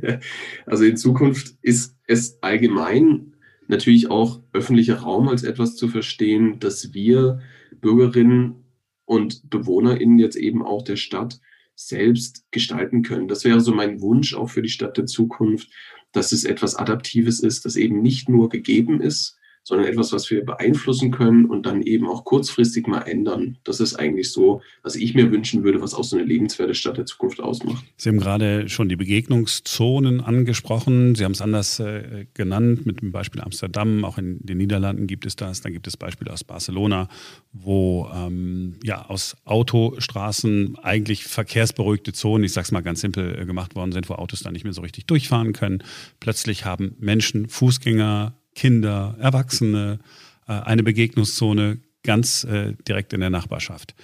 also 0.67 0.85
in 0.85 0.97
Zukunft 0.97 1.55
ist 1.63 1.97
es 2.07 2.43
allgemein 2.43 3.37
natürlich 3.69 4.11
auch 4.11 4.43
öffentlicher 4.53 4.97
Raum 4.97 5.29
als 5.29 5.45
etwas 5.45 5.77
zu 5.77 5.89
verstehen, 5.89 6.59
dass 6.59 6.95
wir 6.95 7.41
Bürgerinnen 7.81 8.65
und 9.05 9.49
BewohnerInnen 9.49 10.19
jetzt 10.19 10.37
eben 10.37 10.63
auch 10.63 10.83
der 10.83 10.97
Stadt 10.97 11.41
selbst 11.75 12.51
gestalten 12.51 13.03
können. 13.03 13.29
Das 13.29 13.45
wäre 13.45 13.61
so 13.61 13.73
mein 13.73 14.01
Wunsch 14.01 14.35
auch 14.35 14.51
für 14.51 14.63
die 14.63 14.69
Stadt 14.69 14.97
der 14.97 15.07
Zukunft, 15.07 15.71
dass 16.13 16.33
es 16.33 16.45
etwas 16.45 16.75
Adaptives 16.75 17.41
ist, 17.41 17.65
das 17.65 17.77
eben 17.77 18.03
nicht 18.03 18.29
nur 18.29 18.49
gegeben 18.49 19.01
ist, 19.01 19.38
sondern 19.69 19.87
etwas, 19.87 20.13
was 20.13 20.31
wir 20.31 20.47
beeinflussen 20.47 21.11
können 21.11 21.45
und 21.45 21.67
dann 21.67 21.83
eben 21.83 22.09
auch 22.09 22.25
kurzfristig 22.25 22.87
mal 22.87 23.03
ändern. 23.03 23.59
Das 23.65 23.81
ist 23.81 23.97
eigentlich 23.97 24.33
so, 24.33 24.63
was 24.83 24.97
ich 24.97 25.15
mir 25.15 25.31
wünschen 25.31 25.63
würde, 25.63 25.83
was 25.83 25.93
auch 25.93 26.05
so 26.05 26.17
eine 26.17 26.25
lebenswerte 26.25 26.73
Stadt 26.75 26.97
der 26.97 27.05
Zukunft 27.05 27.39
ausmacht. 27.39 27.85
Sie 27.99 28.09
haben 28.09 28.19
gerade 28.19 28.71
schon 28.71 28.89
die 28.89 28.97
Begegnungszonen 28.97 30.23
angesprochen. 30.23 31.15
Sie 31.17 31.25
haben 31.25 31.33
es 31.33 31.43
anders 31.43 31.81
äh, 31.81 32.25
genannt 32.33 32.87
mit 32.87 33.03
dem 33.03 33.13
Beispiel 33.13 33.43
Amsterdam. 33.43 34.07
Auch 34.07 34.17
in 34.17 34.39
den 34.41 34.57
Niederlanden 34.57 35.07
gibt 35.07 35.27
es 35.27 35.37
das. 35.37 35.61
Dann 35.61 35.75
gibt 35.75 35.87
es 35.87 35.99
Beispiele 35.99 36.33
aus 36.33 36.45
Barcelona, 36.45 37.09
wo 37.53 38.09
ähm, 38.15 38.77
ja 38.83 39.05
aus 39.05 39.37
Autostraßen 39.45 40.79
eigentlich 40.83 41.25
verkehrsberuhigte 41.25 42.15
Zonen, 42.15 42.45
ich 42.45 42.55
sage 42.55 42.65
es 42.65 42.73
mal 42.73 42.81
ganz 42.81 43.03
simpel, 43.03 43.39
äh, 43.39 43.45
gemacht 43.45 43.77
worden 43.77 43.93
sind, 43.93 44.09
wo 44.09 44.15
Autos 44.15 44.41
dann 44.41 44.55
nicht 44.55 44.65
mehr 44.65 44.73
so 44.73 44.81
richtig 44.81 45.05
durchfahren 45.05 45.53
können. 45.53 45.83
Plötzlich 46.21 46.65
haben 46.65 46.97
Menschen, 46.99 47.51
Fußgänger, 47.51 48.38
Kinder, 48.59 49.15
Erwachsene, 49.21 50.01
äh, 50.49 50.53
eine 50.53 50.83
Begegnungszone 50.83 51.79
ganz 52.03 52.43
äh, 52.43 52.75
direkt 52.89 53.13
in 53.13 53.21
der 53.21 53.31
Nachbarschaft. 53.31 53.95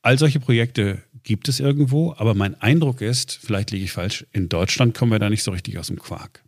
All 0.00 0.18
solche 0.18 0.40
Projekte 0.40 1.02
gibt 1.24 1.46
es 1.50 1.60
irgendwo, 1.60 2.14
aber 2.16 2.34
mein 2.34 2.58
Eindruck 2.62 3.02
ist, 3.02 3.36
vielleicht 3.36 3.72
liege 3.72 3.84
ich 3.84 3.92
falsch, 3.92 4.24
in 4.32 4.48
Deutschland 4.48 4.94
kommen 4.94 5.12
wir 5.12 5.18
da 5.18 5.28
nicht 5.28 5.42
so 5.42 5.50
richtig 5.50 5.78
aus 5.78 5.88
dem 5.88 5.98
Quark. 5.98 6.42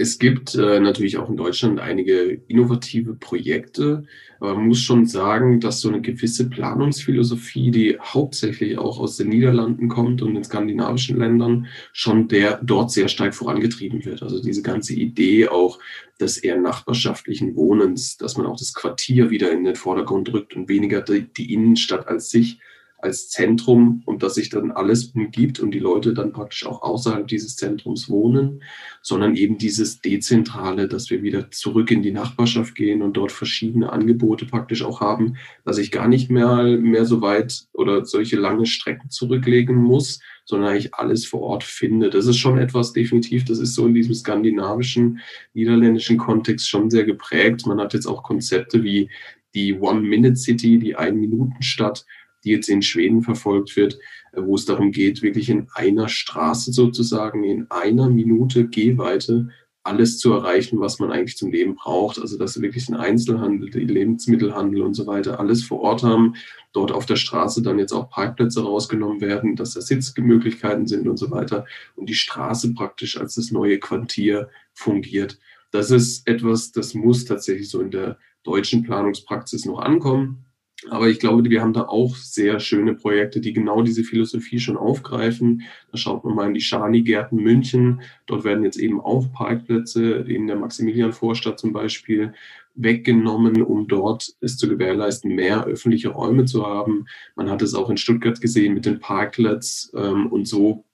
Es 0.00 0.18
gibt 0.18 0.54
äh, 0.54 0.80
natürlich 0.80 1.18
auch 1.18 1.28
in 1.28 1.36
Deutschland 1.36 1.78
einige 1.78 2.40
innovative 2.48 3.12
Projekte, 3.12 4.04
aber 4.38 4.54
man 4.54 4.68
muss 4.68 4.80
schon 4.80 5.04
sagen, 5.04 5.60
dass 5.60 5.82
so 5.82 5.90
eine 5.90 6.00
gewisse 6.00 6.48
Planungsphilosophie, 6.48 7.70
die 7.70 7.98
hauptsächlich 8.00 8.78
auch 8.78 8.98
aus 8.98 9.18
den 9.18 9.28
Niederlanden 9.28 9.88
kommt 9.88 10.22
und 10.22 10.34
in 10.36 10.42
skandinavischen 10.42 11.18
Ländern, 11.18 11.66
schon 11.92 12.28
der 12.28 12.62
dort 12.62 12.90
sehr 12.90 13.08
stark 13.08 13.34
vorangetrieben 13.34 14.02
wird. 14.06 14.22
Also 14.22 14.40
diese 14.40 14.62
ganze 14.62 14.94
Idee 14.94 15.48
auch 15.48 15.78
des 16.18 16.38
eher 16.38 16.56
nachbarschaftlichen 16.56 17.54
Wohnens, 17.54 18.16
dass 18.16 18.38
man 18.38 18.46
auch 18.46 18.56
das 18.56 18.72
Quartier 18.72 19.28
wieder 19.28 19.52
in 19.52 19.64
den 19.64 19.76
Vordergrund 19.76 20.32
rückt 20.32 20.56
und 20.56 20.70
weniger 20.70 21.02
die, 21.02 21.30
die 21.30 21.52
Innenstadt 21.52 22.08
als 22.08 22.30
sich 22.30 22.58
als 23.02 23.28
Zentrum, 23.30 24.02
um 24.06 24.18
das 24.18 24.34
sich 24.34 24.50
dann 24.50 24.70
alles 24.70 25.06
umgibt 25.06 25.60
und 25.60 25.72
die 25.72 25.78
Leute 25.78 26.14
dann 26.14 26.32
praktisch 26.32 26.66
auch 26.66 26.82
außerhalb 26.82 27.26
dieses 27.26 27.56
Zentrums 27.56 28.08
wohnen, 28.08 28.62
sondern 29.02 29.34
eben 29.36 29.58
dieses 29.58 30.00
Dezentrale, 30.00 30.88
dass 30.88 31.10
wir 31.10 31.22
wieder 31.22 31.50
zurück 31.50 31.90
in 31.90 32.02
die 32.02 32.12
Nachbarschaft 32.12 32.74
gehen 32.74 33.02
und 33.02 33.16
dort 33.16 33.32
verschiedene 33.32 33.92
Angebote 33.92 34.46
praktisch 34.46 34.82
auch 34.82 35.00
haben, 35.00 35.36
dass 35.64 35.78
ich 35.78 35.90
gar 35.90 36.08
nicht 36.08 36.30
mehr, 36.30 36.64
mehr 36.78 37.04
so 37.04 37.20
weit 37.22 37.64
oder 37.72 38.04
solche 38.04 38.36
lange 38.36 38.66
Strecken 38.66 39.10
zurücklegen 39.10 39.76
muss, 39.76 40.20
sondern 40.44 40.76
ich 40.76 40.94
alles 40.94 41.26
vor 41.26 41.42
Ort 41.42 41.64
finde. 41.64 42.10
Das 42.10 42.26
ist 42.26 42.38
schon 42.38 42.58
etwas 42.58 42.92
definitiv, 42.92 43.44
das 43.44 43.58
ist 43.58 43.74
so 43.74 43.86
in 43.86 43.94
diesem 43.94 44.14
skandinavischen, 44.14 45.20
niederländischen 45.54 46.18
Kontext 46.18 46.68
schon 46.68 46.90
sehr 46.90 47.04
geprägt. 47.04 47.66
Man 47.66 47.80
hat 47.80 47.94
jetzt 47.94 48.06
auch 48.06 48.22
Konzepte 48.22 48.82
wie 48.82 49.08
die 49.54 49.74
One-Minute-City, 49.74 50.78
die 50.78 50.96
Ein-Minuten-Stadt, 50.96 52.04
die 52.44 52.50
jetzt 52.50 52.68
in 52.68 52.82
Schweden 52.82 53.22
verfolgt 53.22 53.76
wird, 53.76 53.98
äh, 54.32 54.42
wo 54.42 54.54
es 54.54 54.64
darum 54.64 54.92
geht, 54.92 55.22
wirklich 55.22 55.48
in 55.50 55.68
einer 55.74 56.08
Straße 56.08 56.72
sozusagen, 56.72 57.44
in 57.44 57.70
einer 57.70 58.08
Minute 58.08 58.68
Gehweite 58.68 59.48
alles 59.82 60.18
zu 60.18 60.32
erreichen, 60.32 60.78
was 60.78 60.98
man 60.98 61.10
eigentlich 61.10 61.36
zum 61.36 61.50
Leben 61.50 61.74
braucht. 61.74 62.18
Also 62.18 62.36
dass 62.36 62.56
wir 62.56 62.62
wirklich 62.62 62.86
den 62.86 62.96
Einzelhandel, 62.96 63.70
die 63.70 63.80
Lebensmittelhandel 63.80 64.82
und 64.82 64.94
so 64.94 65.06
weiter 65.06 65.40
alles 65.40 65.64
vor 65.64 65.80
Ort 65.80 66.02
haben. 66.02 66.34
Dort 66.72 66.92
auf 66.92 67.06
der 67.06 67.16
Straße 67.16 67.62
dann 67.62 67.78
jetzt 67.78 67.92
auch 67.92 68.10
Parkplätze 68.10 68.62
rausgenommen 68.62 69.20
werden, 69.20 69.56
dass 69.56 69.74
da 69.74 69.80
Sitzmöglichkeiten 69.80 70.86
sind 70.86 71.08
und 71.08 71.16
so 71.16 71.30
weiter. 71.30 71.66
Und 71.96 72.08
die 72.08 72.14
Straße 72.14 72.74
praktisch 72.74 73.18
als 73.18 73.36
das 73.36 73.50
neue 73.50 73.78
Quartier 73.78 74.48
fungiert. 74.74 75.38
Das 75.72 75.90
ist 75.90 76.26
etwas, 76.26 76.72
das 76.72 76.94
muss 76.94 77.24
tatsächlich 77.24 77.70
so 77.70 77.80
in 77.80 77.90
der 77.90 78.18
deutschen 78.42 78.82
Planungspraxis 78.82 79.64
noch 79.64 79.78
ankommen. 79.78 80.44
Aber 80.88 81.08
ich 81.08 81.18
glaube, 81.18 81.48
wir 81.48 81.60
haben 81.60 81.72
da 81.72 81.82
auch 81.82 82.16
sehr 82.16 82.58
schöne 82.58 82.94
Projekte, 82.94 83.40
die 83.40 83.52
genau 83.52 83.82
diese 83.82 84.02
Philosophie 84.02 84.58
schon 84.58 84.76
aufgreifen. 84.76 85.62
Da 85.92 85.98
schaut 85.98 86.24
man 86.24 86.34
mal 86.34 86.48
in 86.48 86.54
die 86.54 86.60
Schani-Gärten 86.60 87.36
München. 87.36 88.00
Dort 88.26 88.44
werden 88.44 88.64
jetzt 88.64 88.78
eben 88.78 89.00
auch 89.00 89.30
Parkplätze 89.32 90.02
in 90.02 90.46
der 90.46 90.56
Maximilianvorstadt 90.56 91.58
zum 91.58 91.72
Beispiel 91.72 92.32
weggenommen, 92.74 93.62
um 93.62 93.88
dort 93.88 94.32
es 94.40 94.56
zu 94.56 94.68
gewährleisten, 94.68 95.34
mehr 95.34 95.64
öffentliche 95.64 96.08
Räume 96.08 96.46
zu 96.46 96.66
haben. 96.66 97.06
Man 97.36 97.50
hat 97.50 97.62
es 97.62 97.74
auch 97.74 97.90
in 97.90 97.96
Stuttgart 97.96 98.40
gesehen 98.40 98.74
mit 98.74 98.86
den 98.86 99.00
Parklets 99.00 99.92
ähm, 99.94 100.28
und 100.28 100.46
so 100.46 100.84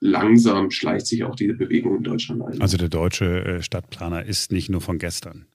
langsam 0.00 0.70
schleicht 0.70 1.06
sich 1.06 1.24
auch 1.24 1.34
diese 1.34 1.54
Bewegung 1.54 1.96
in 1.96 2.02
Deutschland 2.02 2.42
ein. 2.42 2.60
Also 2.60 2.76
der 2.76 2.88
deutsche 2.88 3.44
äh, 3.44 3.62
Stadtplaner 3.62 4.24
ist 4.24 4.52
nicht 4.52 4.68
nur 4.68 4.82
von 4.82 4.98
gestern 4.98 5.46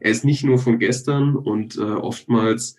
er 0.00 0.10
ist 0.10 0.24
nicht 0.24 0.44
nur 0.44 0.58
von 0.58 0.78
gestern 0.78 1.36
und 1.36 1.76
äh, 1.76 1.80
oftmals 1.80 2.76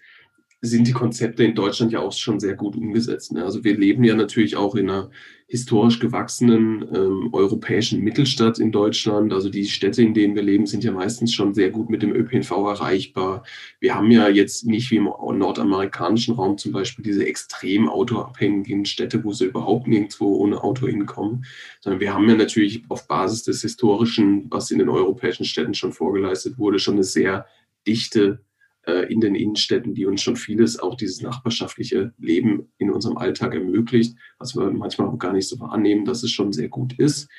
sind 0.62 0.88
die 0.88 0.94
Konzepte 0.94 1.44
in 1.46 1.56
Deutschland 1.56 1.94
ja 1.94 2.00
auch 2.02 2.12
schon 2.12 2.40
sehr 2.40 2.56
gut 2.56 2.76
umgesetzt. 2.76 3.32
Ne? 3.32 3.46
Also 3.46 3.64
wir 3.64 3.78
leben 3.78 4.04
ja 4.04 4.14
natürlich 4.14 4.58
auch 4.58 4.76
in 4.76 4.90
einer 4.90 5.10
historisch 5.48 6.00
gewachsenen 6.00 6.86
ähm, 6.94 7.30
europäischen 7.32 8.04
Mittelstadt 8.04 8.60
in 8.60 8.72
Deutschland. 8.74 9.32
Also 9.32 9.50
die 9.50 9.66
Städte, 9.66 10.02
in 10.02 10.14
denen 10.14 10.36
wir 10.36 10.44
leben, 10.44 10.66
sind 10.66 10.84
ja 10.84 10.92
meistens 10.92 11.34
schon 11.34 11.54
sehr 11.54 11.70
gut 11.70 11.90
mit 11.90 12.04
dem 12.04 12.14
ÖPNV 12.14 12.52
erreichbar. 12.52 13.44
Wir 13.80 13.96
haben 13.96 14.12
ja 14.12 14.28
jetzt 14.28 14.66
nicht 14.66 14.92
wie 14.92 14.98
im 14.98 15.06
nordamerikanischen 15.06 16.36
Raum 16.36 16.58
zum 16.58 16.74
Beispiel 16.74 17.06
diese 17.06 17.26
extrem 17.26 17.88
autoabhängigen 17.88 18.86
Städte, 18.86 19.24
wo 19.24 19.32
sie 19.32 19.46
überhaupt 19.46 19.88
nirgendwo 19.88 20.36
ohne 20.36 20.62
Auto 20.62 20.88
hinkommen, 20.88 21.46
sondern 21.80 22.02
wir 22.02 22.14
haben 22.14 22.28
ja 22.28 22.36
natürlich 22.36 22.84
auf 22.90 23.08
Basis 23.08 23.44
des 23.44 23.62
Historischen, 23.62 24.48
was 24.52 24.72
in 24.72 24.80
den 24.80 24.90
europäischen 24.90 25.46
Städten 25.46 25.74
schon 25.74 25.94
vorgeleistet 25.94 26.58
wurde, 26.58 26.80
schon 26.80 26.96
eine 26.96 27.04
sehr 27.06 27.48
dichte 27.88 28.44
in 28.86 29.22
den 29.22 29.36
Innenstädten, 29.36 29.94
die 29.94 30.06
uns 30.06 30.22
schon 30.22 30.36
vieles, 30.36 30.80
auch 30.80 30.96
dieses 30.96 31.22
nachbarschaftliche 31.22 32.14
Leben 32.18 32.72
in 32.78 32.90
unserem 32.90 33.18
Alltag 33.18 33.54
ermöglicht, 33.54 34.18
was 34.40 34.56
wir 34.56 34.72
manchmal 34.72 35.08
auch 35.08 35.20
gar 35.20 35.34
nicht 35.34 35.48
so 35.48 35.60
wahrnehmen, 35.60 36.06
dass 36.06 36.24
es 36.24 36.32
schon 36.32 36.54
sehr 36.54 36.70
gut 36.70 36.98
ist. 36.98 37.30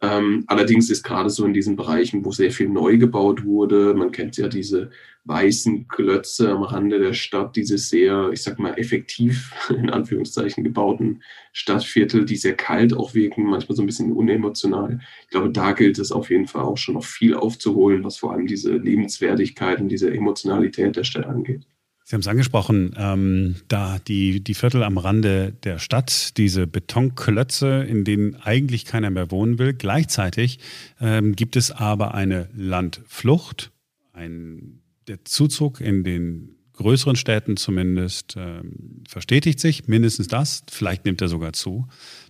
Ähm, 0.00 0.44
allerdings 0.46 0.90
ist 0.90 1.02
gerade 1.02 1.28
so 1.28 1.44
in 1.44 1.52
diesen 1.52 1.74
Bereichen, 1.74 2.24
wo 2.24 2.30
sehr 2.30 2.52
viel 2.52 2.68
neu 2.68 2.98
gebaut 2.98 3.44
wurde, 3.44 3.94
man 3.94 4.12
kennt 4.12 4.36
ja 4.36 4.46
diese 4.46 4.90
weißen 5.24 5.88
Klötze 5.88 6.50
am 6.50 6.62
Rande 6.62 7.00
der 7.00 7.14
Stadt, 7.14 7.56
diese 7.56 7.78
sehr, 7.78 8.30
ich 8.32 8.42
sag 8.42 8.58
mal, 8.60 8.78
effektiv 8.78 9.52
in 9.70 9.90
Anführungszeichen 9.90 10.62
gebauten 10.62 11.22
Stadtviertel, 11.52 12.24
die 12.24 12.36
sehr 12.36 12.54
kalt 12.54 12.94
auch 12.94 13.14
wirken, 13.14 13.44
manchmal 13.44 13.74
so 13.74 13.82
ein 13.82 13.86
bisschen 13.86 14.12
unemotional. 14.12 15.00
Ich 15.24 15.30
glaube, 15.30 15.50
da 15.50 15.72
gilt 15.72 15.98
es 15.98 16.12
auf 16.12 16.30
jeden 16.30 16.46
Fall 16.46 16.62
auch 16.62 16.78
schon 16.78 16.94
noch 16.94 17.04
viel 17.04 17.34
aufzuholen, 17.34 18.04
was 18.04 18.18
vor 18.18 18.32
allem 18.32 18.46
diese 18.46 18.76
Lebenswertigkeit 18.76 19.80
und 19.80 19.88
diese 19.88 20.12
Emotionalität 20.12 20.96
der 20.96 21.04
Stadt 21.04 21.26
angeht. 21.26 21.66
Sie 22.08 22.14
haben 22.14 22.22
es 22.22 22.28
angesprochen, 22.28 22.94
ähm, 22.96 23.56
da 23.68 23.98
die, 23.98 24.42
die 24.42 24.54
Viertel 24.54 24.82
am 24.82 24.96
Rande 24.96 25.52
der 25.64 25.78
Stadt, 25.78 26.38
diese 26.38 26.66
Betonklötze, 26.66 27.82
in 27.82 28.04
denen 28.04 28.34
eigentlich 28.36 28.86
keiner 28.86 29.10
mehr 29.10 29.30
wohnen 29.30 29.58
will. 29.58 29.74
Gleichzeitig 29.74 30.58
ähm, 31.02 31.36
gibt 31.36 31.54
es 31.54 31.70
aber 31.70 32.14
eine 32.14 32.48
Landflucht, 32.56 33.72
ein, 34.14 34.80
der 35.06 35.26
Zuzug 35.26 35.82
in 35.82 36.02
den 36.02 36.56
größeren 36.72 37.14
Städten 37.14 37.58
zumindest 37.58 38.36
ähm, 38.38 39.02
verstetigt 39.06 39.60
sich, 39.60 39.86
mindestens 39.86 40.28
das, 40.28 40.62
vielleicht 40.70 41.04
nimmt 41.04 41.20
er 41.20 41.28
sogar 41.28 41.52
zu. 41.52 41.88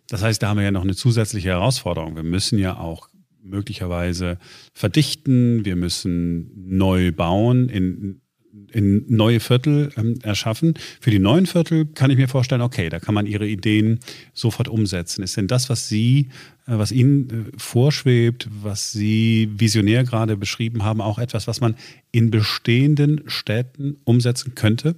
Das 0.08 0.24
heißt, 0.24 0.42
da 0.42 0.48
haben 0.48 0.56
wir 0.56 0.64
ja 0.64 0.72
noch 0.72 0.82
eine 0.82 0.96
zusätzliche 0.96 1.50
Herausforderung. 1.50 2.16
Wir 2.16 2.24
müssen 2.24 2.58
ja 2.58 2.76
auch 2.78 3.08
möglicherweise 3.44 4.38
verdichten, 4.74 5.64
wir 5.64 5.76
müssen 5.76 6.50
neu 6.66 7.12
bauen 7.12 7.68
in 7.68 8.22
in 8.72 9.04
neue 9.08 9.40
Viertel 9.40 9.90
ähm, 9.96 10.18
erschaffen. 10.22 10.74
Für 11.00 11.10
die 11.10 11.18
neuen 11.18 11.46
Viertel 11.46 11.86
kann 11.86 12.10
ich 12.10 12.16
mir 12.16 12.28
vorstellen, 12.28 12.62
okay, 12.62 12.88
da 12.88 12.98
kann 12.98 13.14
man 13.14 13.26
Ihre 13.26 13.46
Ideen 13.46 14.00
sofort 14.32 14.68
umsetzen. 14.68 15.22
Ist 15.22 15.36
denn 15.36 15.48
das, 15.48 15.68
was 15.70 15.88
Sie, 15.88 16.28
äh, 16.66 16.78
was 16.78 16.92
Ihnen 16.92 17.50
äh, 17.54 17.58
vorschwebt, 17.58 18.48
was 18.62 18.92
Sie 18.92 19.50
visionär 19.56 20.04
gerade 20.04 20.36
beschrieben 20.36 20.84
haben, 20.84 21.00
auch 21.00 21.18
etwas, 21.18 21.46
was 21.46 21.60
man 21.60 21.76
in 22.10 22.30
bestehenden 22.30 23.22
Städten 23.26 23.98
umsetzen 24.04 24.54
könnte? 24.54 24.96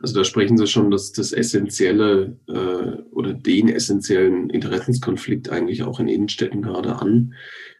Also 0.00 0.16
da 0.16 0.24
sprechen 0.24 0.58
Sie 0.58 0.66
schon 0.66 0.90
das, 0.90 1.12
das 1.12 1.32
essentielle 1.32 2.36
äh, 2.48 3.02
oder 3.10 3.32
den 3.32 3.68
essentiellen 3.68 4.50
Interessenskonflikt 4.50 5.48
eigentlich 5.48 5.82
auch 5.82 5.98
in 5.98 6.08
Innenstädten 6.08 6.60
gerade 6.60 6.96
an. 6.96 7.34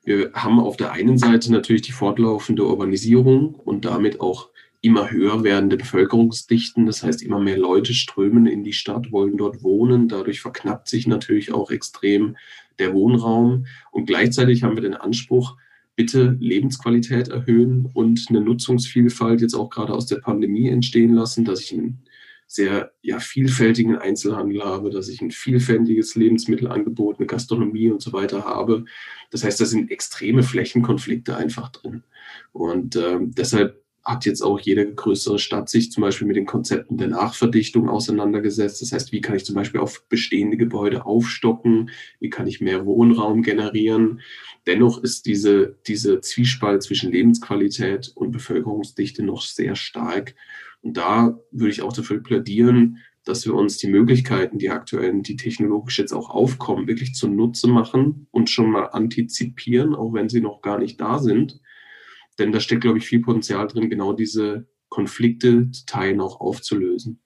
Wir 0.04 0.32
haben 0.34 0.60
auf 0.60 0.76
der 0.76 0.92
einen 0.92 1.16
Seite 1.16 1.50
natürlich 1.50 1.82
die 1.82 1.92
fortlaufende 1.92 2.66
Urbanisierung 2.66 3.54
und 3.54 3.84
damit 3.84 4.20
auch 4.20 4.50
immer 4.82 5.10
höher 5.10 5.42
werdende 5.42 5.78
Bevölkerungsdichten. 5.78 6.84
Das 6.84 7.02
heißt, 7.02 7.22
immer 7.22 7.40
mehr 7.40 7.56
Leute 7.56 7.94
strömen 7.94 8.46
in 8.46 8.64
die 8.64 8.74
Stadt, 8.74 9.12
wollen 9.12 9.38
dort 9.38 9.62
wohnen. 9.62 10.08
Dadurch 10.08 10.42
verknappt 10.42 10.88
sich 10.88 11.06
natürlich 11.06 11.52
auch 11.54 11.70
extrem 11.70 12.36
der 12.78 12.92
Wohnraum. 12.92 13.64
Und 13.92 14.06
gleichzeitig 14.06 14.62
haben 14.62 14.76
wir 14.76 14.82
den 14.82 14.94
Anspruch, 14.94 15.56
bitte 15.96 16.36
Lebensqualität 16.38 17.28
erhöhen 17.28 17.88
und 17.94 18.26
eine 18.28 18.40
Nutzungsvielfalt 18.40 19.40
jetzt 19.40 19.54
auch 19.54 19.70
gerade 19.70 19.94
aus 19.94 20.06
der 20.06 20.16
Pandemie 20.16 20.68
entstehen 20.68 21.14
lassen, 21.14 21.44
dass 21.44 21.60
ich 21.60 21.72
einen 21.72 22.02
sehr 22.46 22.92
ja, 23.02 23.20
vielfältigen 23.20 23.96
Einzelhandel 23.96 24.64
habe, 24.64 24.90
dass 24.90 25.08
ich 25.08 25.20
ein 25.20 25.30
vielfältiges 25.30 26.14
Lebensmittelangebot, 26.14 27.18
eine 27.18 27.26
Gastronomie 27.26 27.90
und 27.90 28.02
so 28.02 28.12
weiter 28.12 28.44
habe. 28.44 28.84
Das 29.30 29.44
heißt, 29.44 29.60
da 29.60 29.64
sind 29.64 29.90
extreme 29.90 30.42
Flächenkonflikte 30.42 31.36
einfach 31.36 31.70
drin. 31.70 32.02
Und 32.52 32.96
ähm, 32.96 33.32
deshalb 33.34 33.83
hat 34.04 34.26
jetzt 34.26 34.42
auch 34.42 34.60
jede 34.60 34.94
größere 34.94 35.38
Stadt 35.38 35.68
sich 35.70 35.90
zum 35.90 36.02
Beispiel 36.02 36.26
mit 36.26 36.36
den 36.36 36.44
Konzepten 36.44 36.98
der 36.98 37.08
Nachverdichtung 37.08 37.88
auseinandergesetzt. 37.88 38.82
Das 38.82 38.92
heißt, 38.92 39.12
wie 39.12 39.22
kann 39.22 39.36
ich 39.36 39.46
zum 39.46 39.54
Beispiel 39.54 39.80
auf 39.80 40.04
bestehende 40.08 40.58
Gebäude 40.58 41.06
aufstocken? 41.06 41.90
Wie 42.20 42.28
kann 42.28 42.46
ich 42.46 42.60
mehr 42.60 42.84
Wohnraum 42.84 43.42
generieren? 43.42 44.20
Dennoch 44.66 45.02
ist 45.02 45.24
diese, 45.24 45.78
diese 45.86 46.20
Zwiespalt 46.20 46.82
zwischen 46.82 47.12
Lebensqualität 47.12 48.12
und 48.14 48.32
Bevölkerungsdichte 48.32 49.22
noch 49.22 49.42
sehr 49.42 49.74
stark. 49.74 50.34
Und 50.82 50.98
da 50.98 51.38
würde 51.50 51.70
ich 51.70 51.80
auch 51.80 51.92
dafür 51.92 52.22
plädieren, 52.22 52.98
dass 53.24 53.46
wir 53.46 53.54
uns 53.54 53.78
die 53.78 53.88
Möglichkeiten, 53.88 54.58
die 54.58 54.68
aktuellen, 54.68 55.22
die 55.22 55.36
technologisch 55.36 55.98
jetzt 55.98 56.12
auch 56.12 56.28
aufkommen, 56.28 56.86
wirklich 56.86 57.14
zunutze 57.14 57.68
machen 57.68 58.26
und 58.30 58.50
schon 58.50 58.70
mal 58.70 58.86
antizipieren, 58.86 59.94
auch 59.94 60.12
wenn 60.12 60.28
sie 60.28 60.42
noch 60.42 60.60
gar 60.60 60.78
nicht 60.78 61.00
da 61.00 61.18
sind. 61.18 61.60
Denn 62.38 62.52
da 62.52 62.60
steckt, 62.60 62.82
glaube 62.82 62.98
ich, 62.98 63.06
viel 63.06 63.20
Potenzial 63.20 63.66
drin, 63.66 63.90
genau 63.90 64.12
diese 64.12 64.66
Konflikte 64.88 65.70
zu 65.70 65.86
teilen, 65.86 66.20
auch 66.20 66.40
aufzulösen. 66.40 67.20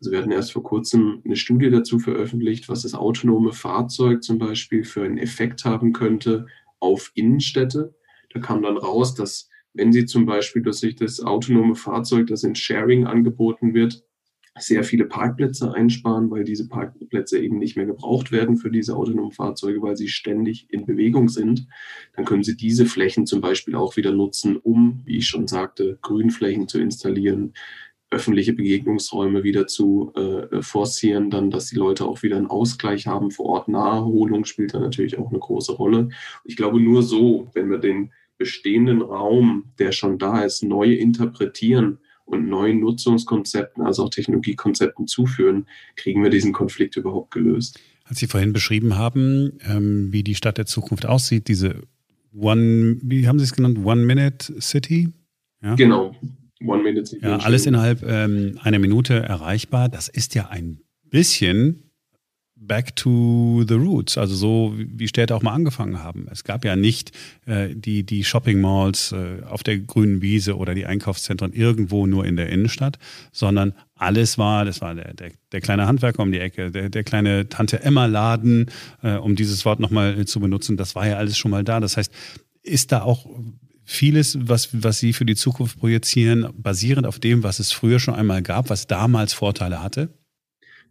Also 0.00 0.10
wir 0.10 0.18
hatten 0.18 0.32
erst 0.32 0.52
vor 0.52 0.64
kurzem 0.64 1.22
eine 1.24 1.36
Studie 1.36 1.70
dazu 1.70 2.00
veröffentlicht, 2.00 2.68
was 2.68 2.82
das 2.82 2.94
autonome 2.94 3.52
Fahrzeug 3.52 4.24
zum 4.24 4.38
Beispiel 4.38 4.82
für 4.82 5.04
einen 5.04 5.18
Effekt 5.18 5.64
haben 5.64 5.92
könnte 5.92 6.46
auf 6.80 7.12
Innenstädte. 7.14 7.94
Da 8.32 8.40
kam 8.40 8.62
dann 8.62 8.76
raus, 8.76 9.14
dass 9.14 9.48
wenn 9.74 9.92
Sie 9.92 10.04
zum 10.04 10.26
Beispiel 10.26 10.62
durch 10.62 10.96
das 10.96 11.20
autonome 11.20 11.76
Fahrzeug, 11.76 12.26
das 12.26 12.42
in 12.42 12.54
Sharing 12.54 13.06
angeboten 13.06 13.74
wird, 13.74 14.04
sehr 14.58 14.84
viele 14.84 15.06
Parkplätze 15.06 15.72
einsparen, 15.72 16.30
weil 16.30 16.44
diese 16.44 16.68
Parkplätze 16.68 17.38
eben 17.38 17.58
nicht 17.58 17.76
mehr 17.76 17.86
gebraucht 17.86 18.32
werden 18.32 18.56
für 18.56 18.70
diese 18.70 18.96
autonomen 18.96 19.32
Fahrzeuge, 19.32 19.80
weil 19.80 19.96
sie 19.96 20.08
ständig 20.08 20.66
in 20.70 20.84
Bewegung 20.84 21.28
sind. 21.28 21.66
Dann 22.14 22.26
können 22.26 22.44
Sie 22.44 22.56
diese 22.56 22.84
Flächen 22.84 23.26
zum 23.26 23.40
Beispiel 23.40 23.74
auch 23.74 23.96
wieder 23.96 24.12
nutzen, 24.12 24.56
um, 24.56 25.00
wie 25.04 25.18
ich 25.18 25.26
schon 25.26 25.48
sagte, 25.48 25.98
Grünflächen 26.02 26.68
zu 26.68 26.78
installieren, 26.78 27.54
öffentliche 28.10 28.52
Begegnungsräume 28.52 29.42
wieder 29.42 29.66
zu 29.66 30.12
äh, 30.14 30.60
forcieren, 30.60 31.30
dann, 31.30 31.50
dass 31.50 31.68
die 31.68 31.76
Leute 31.76 32.04
auch 32.04 32.22
wieder 32.22 32.36
einen 32.36 32.46
Ausgleich 32.46 33.06
haben 33.06 33.30
vor 33.30 33.46
Ort. 33.46 33.68
Naherholung 33.68 34.44
spielt 34.44 34.74
da 34.74 34.80
natürlich 34.80 35.18
auch 35.18 35.30
eine 35.30 35.38
große 35.38 35.72
Rolle. 35.72 36.10
Ich 36.44 36.56
glaube, 36.56 36.78
nur 36.78 37.02
so, 37.02 37.48
wenn 37.54 37.70
wir 37.70 37.78
den 37.78 38.12
bestehenden 38.36 39.00
Raum, 39.00 39.72
der 39.78 39.92
schon 39.92 40.18
da 40.18 40.42
ist, 40.42 40.62
neu 40.62 40.92
interpretieren 40.92 42.00
und 42.32 42.48
neuen 42.48 42.80
Nutzungskonzepten, 42.80 43.84
also 43.84 44.04
auch 44.04 44.10
Technologiekonzepten 44.10 45.06
zuführen, 45.06 45.66
kriegen 45.96 46.22
wir 46.22 46.30
diesen 46.30 46.52
Konflikt 46.52 46.96
überhaupt 46.96 47.30
gelöst. 47.30 47.78
Als 48.04 48.18
Sie 48.18 48.26
vorhin 48.26 48.52
beschrieben 48.52 48.96
haben, 48.96 49.58
ähm, 49.68 50.12
wie 50.12 50.22
die 50.22 50.34
Stadt 50.34 50.58
der 50.58 50.66
Zukunft 50.66 51.06
aussieht, 51.06 51.48
diese 51.48 51.82
One, 52.34 52.96
wie 53.02 53.28
haben 53.28 53.38
Sie 53.38 53.44
es 53.44 53.52
genannt, 53.52 53.78
One-Minute-City? 53.84 55.10
Ja? 55.62 55.74
Genau, 55.74 56.16
One-Minute-City. 56.64 57.24
Ja, 57.24 57.36
alles 57.36 57.66
innerhalb 57.66 58.02
ähm, 58.02 58.58
einer 58.62 58.78
Minute 58.78 59.14
erreichbar. 59.14 59.88
Das 59.88 60.08
ist 60.08 60.34
ja 60.34 60.48
ein 60.48 60.80
bisschen 61.10 61.91
back 62.66 62.94
to 62.96 63.64
the 63.66 63.74
roots, 63.74 64.16
also 64.16 64.34
so 64.34 64.74
wie 64.76 65.08
Städte 65.08 65.34
auch 65.34 65.42
mal 65.42 65.52
angefangen 65.52 66.02
haben. 66.02 66.26
Es 66.30 66.44
gab 66.44 66.64
ja 66.64 66.76
nicht 66.76 67.12
äh, 67.46 67.74
die, 67.74 68.04
die 68.04 68.24
Shopping 68.24 68.60
Malls 68.60 69.12
äh, 69.12 69.42
auf 69.44 69.62
der 69.62 69.78
grünen 69.78 70.22
Wiese 70.22 70.56
oder 70.56 70.74
die 70.74 70.86
Einkaufszentren 70.86 71.52
irgendwo 71.52 72.06
nur 72.06 72.24
in 72.24 72.36
der 72.36 72.48
Innenstadt, 72.48 72.98
sondern 73.32 73.74
alles 73.96 74.38
war, 74.38 74.64
das 74.64 74.80
war 74.80 74.94
der, 74.94 75.14
der, 75.14 75.32
der 75.52 75.60
kleine 75.60 75.86
Handwerker 75.86 76.22
um 76.22 76.32
die 76.32 76.40
Ecke, 76.40 76.70
der, 76.70 76.88
der 76.88 77.04
kleine 77.04 77.48
Tante 77.48 77.82
Emma 77.82 78.06
Laden, 78.06 78.70
äh, 79.02 79.14
um 79.14 79.36
dieses 79.36 79.64
Wort 79.64 79.80
nochmal 79.80 80.24
zu 80.26 80.40
benutzen, 80.40 80.76
das 80.76 80.94
war 80.94 81.06
ja 81.06 81.16
alles 81.16 81.36
schon 81.36 81.50
mal 81.50 81.64
da. 81.64 81.80
Das 81.80 81.96
heißt, 81.96 82.12
ist 82.62 82.92
da 82.92 83.02
auch 83.02 83.26
vieles, 83.84 84.38
was, 84.40 84.68
was 84.72 84.98
Sie 84.98 85.12
für 85.12 85.26
die 85.26 85.34
Zukunft 85.34 85.78
projizieren, 85.78 86.48
basierend 86.56 87.06
auf 87.06 87.18
dem, 87.18 87.42
was 87.42 87.58
es 87.58 87.72
früher 87.72 87.98
schon 87.98 88.14
einmal 88.14 88.42
gab, 88.42 88.70
was 88.70 88.86
damals 88.86 89.32
Vorteile 89.32 89.82
hatte? 89.82 90.10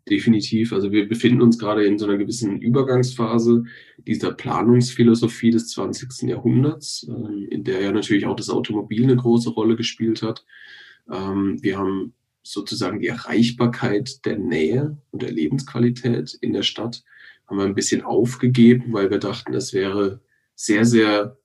Definitiv. 0.10 0.74
Also 0.74 0.92
wir 0.92 1.08
befinden 1.08 1.42
uns 1.42 1.60
gerade 1.60 1.86
in 1.86 2.00
so 2.00 2.06
einer 2.06 2.18
gewissen 2.18 2.60
Übergangsphase 2.60 3.64
dieser 4.08 4.32
Planungsphilosophie 4.34 5.52
des 5.52 5.70
20. 5.70 6.24
Jahrhunderts, 6.24 7.08
ähm, 7.08 7.48
in 7.50 7.64
der 7.64 7.82
ja 7.82 7.92
natürlich 7.92 8.26
auch 8.26 8.36
das 8.36 8.50
Automobil 8.50 9.04
eine 9.04 9.16
große 9.16 9.52
Rolle 9.52 9.76
gespielt 9.76 10.24
hat. 10.24 10.44
Ähm, 11.10 11.58
wir 11.62 11.78
haben 11.78 12.14
sozusagen 12.44 13.00
die 13.00 13.08
Erreichbarkeit 13.08 14.26
der 14.26 14.40
Nähe 14.40 14.98
und 15.12 15.22
der 15.22 15.32
Lebensqualität 15.32 16.34
in 16.42 16.54
der 16.54 16.64
Stadt 16.64 17.04
haben 17.46 17.58
wir 17.58 17.66
ein 17.66 17.76
bisschen 17.76 18.02
aufgegeben, 18.02 18.94
weil 18.94 19.12
wir 19.12 19.20
dachten, 19.20 19.54
es 19.54 19.74
wäre 19.74 20.22
sehr, 20.56 20.86
sehr 20.86 21.38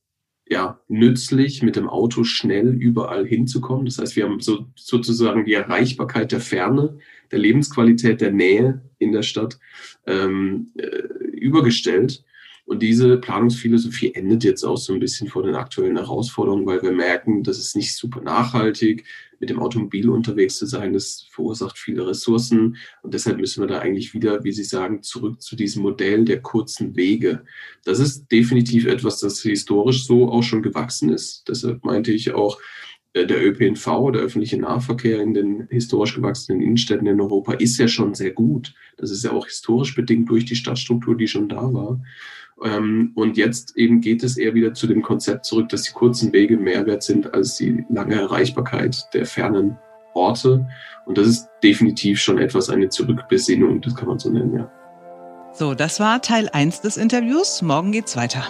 ja, 0.48 0.80
nützlich, 0.88 1.62
mit 1.62 1.76
dem 1.76 1.88
Auto 1.88 2.22
schnell 2.24 2.68
überall 2.68 3.26
hinzukommen. 3.26 3.86
Das 3.86 3.98
heißt, 3.98 4.14
wir 4.14 4.24
haben 4.24 4.40
so, 4.40 4.66
sozusagen 4.76 5.44
die 5.44 5.54
Erreichbarkeit 5.54 6.30
der 6.30 6.40
Ferne, 6.40 6.98
der 7.32 7.40
Lebensqualität 7.40 8.20
der 8.20 8.30
Nähe 8.30 8.82
in 8.98 9.12
der 9.12 9.22
Stadt 9.22 9.58
ähm, 10.06 10.70
äh, 10.76 10.86
übergestellt. 11.32 12.24
Und 12.64 12.82
diese 12.82 13.16
Planungsphilosophie 13.18 14.14
endet 14.14 14.44
jetzt 14.44 14.64
auch 14.64 14.76
so 14.76 14.92
ein 14.92 15.00
bisschen 15.00 15.28
vor 15.28 15.44
den 15.44 15.54
aktuellen 15.54 15.96
Herausforderungen, 15.96 16.66
weil 16.66 16.82
wir 16.82 16.92
merken, 16.92 17.42
das 17.44 17.58
ist 17.58 17.76
nicht 17.76 17.94
super 17.94 18.20
nachhaltig, 18.20 19.04
mit 19.40 19.50
dem 19.50 19.58
Automobil 19.58 20.08
unterwegs 20.08 20.56
zu 20.56 20.66
sein. 20.66 20.92
Das 20.92 21.26
verursacht 21.30 21.78
viele 21.78 22.06
Ressourcen. 22.06 22.76
Und 23.02 23.14
deshalb 23.14 23.38
müssen 23.38 23.62
wir 23.62 23.68
da 23.68 23.78
eigentlich 23.78 24.14
wieder, 24.14 24.44
wie 24.44 24.52
Sie 24.52 24.64
sagen, 24.64 25.02
zurück 25.02 25.42
zu 25.42 25.56
diesem 25.56 25.82
Modell 25.82 26.24
der 26.24 26.40
kurzen 26.40 26.96
Wege. 26.96 27.44
Das 27.84 27.98
ist 27.98 28.30
definitiv 28.32 28.86
etwas, 28.86 29.20
das 29.20 29.40
historisch 29.42 30.06
so 30.06 30.30
auch 30.30 30.42
schon 30.42 30.62
gewachsen 30.62 31.10
ist. 31.10 31.44
Deshalb 31.48 31.84
meinte 31.84 32.12
ich 32.12 32.32
auch, 32.32 32.58
äh, 33.16 33.26
der 33.26 33.44
ÖPNV, 33.44 34.12
der 34.12 34.22
öffentliche 34.22 34.58
Nahverkehr 34.58 35.20
in 35.20 35.32
den 35.32 35.68
historisch 35.70 36.14
gewachsenen 36.14 36.60
Innenstädten 36.60 37.06
in 37.06 37.20
Europa 37.20 37.54
ist 37.54 37.78
ja 37.78 37.88
schon 37.88 38.14
sehr 38.14 38.32
gut. 38.32 38.74
Das 38.98 39.10
ist 39.10 39.24
ja 39.24 39.32
auch 39.32 39.46
historisch 39.46 39.94
bedingt 39.94 40.28
durch 40.28 40.44
die 40.44 40.56
Stadtstruktur, 40.56 41.16
die 41.16 41.26
schon 41.26 41.48
da 41.48 41.72
war. 41.72 42.00
Ähm, 42.62 43.12
und 43.14 43.36
jetzt 43.36 43.76
eben 43.76 44.00
geht 44.00 44.22
es 44.22 44.36
eher 44.36 44.54
wieder 44.54 44.72
zu 44.72 44.86
dem 44.86 45.02
Konzept 45.02 45.44
zurück, 45.44 45.68
dass 45.68 45.82
die 45.82 45.92
kurzen 45.92 46.32
Wege 46.32 46.56
mehr 46.56 46.86
wert 46.86 47.02
sind 47.02 47.34
als 47.34 47.56
die 47.56 47.84
lange 47.90 48.14
Erreichbarkeit 48.14 49.08
der 49.12 49.26
fernen 49.26 49.78
Orte. 50.14 50.66
Und 51.04 51.18
das 51.18 51.26
ist 51.26 51.48
definitiv 51.62 52.20
schon 52.20 52.38
etwas 52.38 52.70
eine 52.70 52.88
Zurückbesinnung, 52.88 53.80
das 53.80 53.94
kann 53.94 54.08
man 54.08 54.18
so 54.18 54.30
nennen, 54.30 54.54
ja. 54.54 54.70
So, 55.52 55.74
das 55.74 56.00
war 56.00 56.20
Teil 56.20 56.50
1 56.52 56.82
des 56.82 56.98
Interviews. 56.98 57.62
Morgen 57.62 57.92
geht's 57.92 58.16
weiter. 58.16 58.44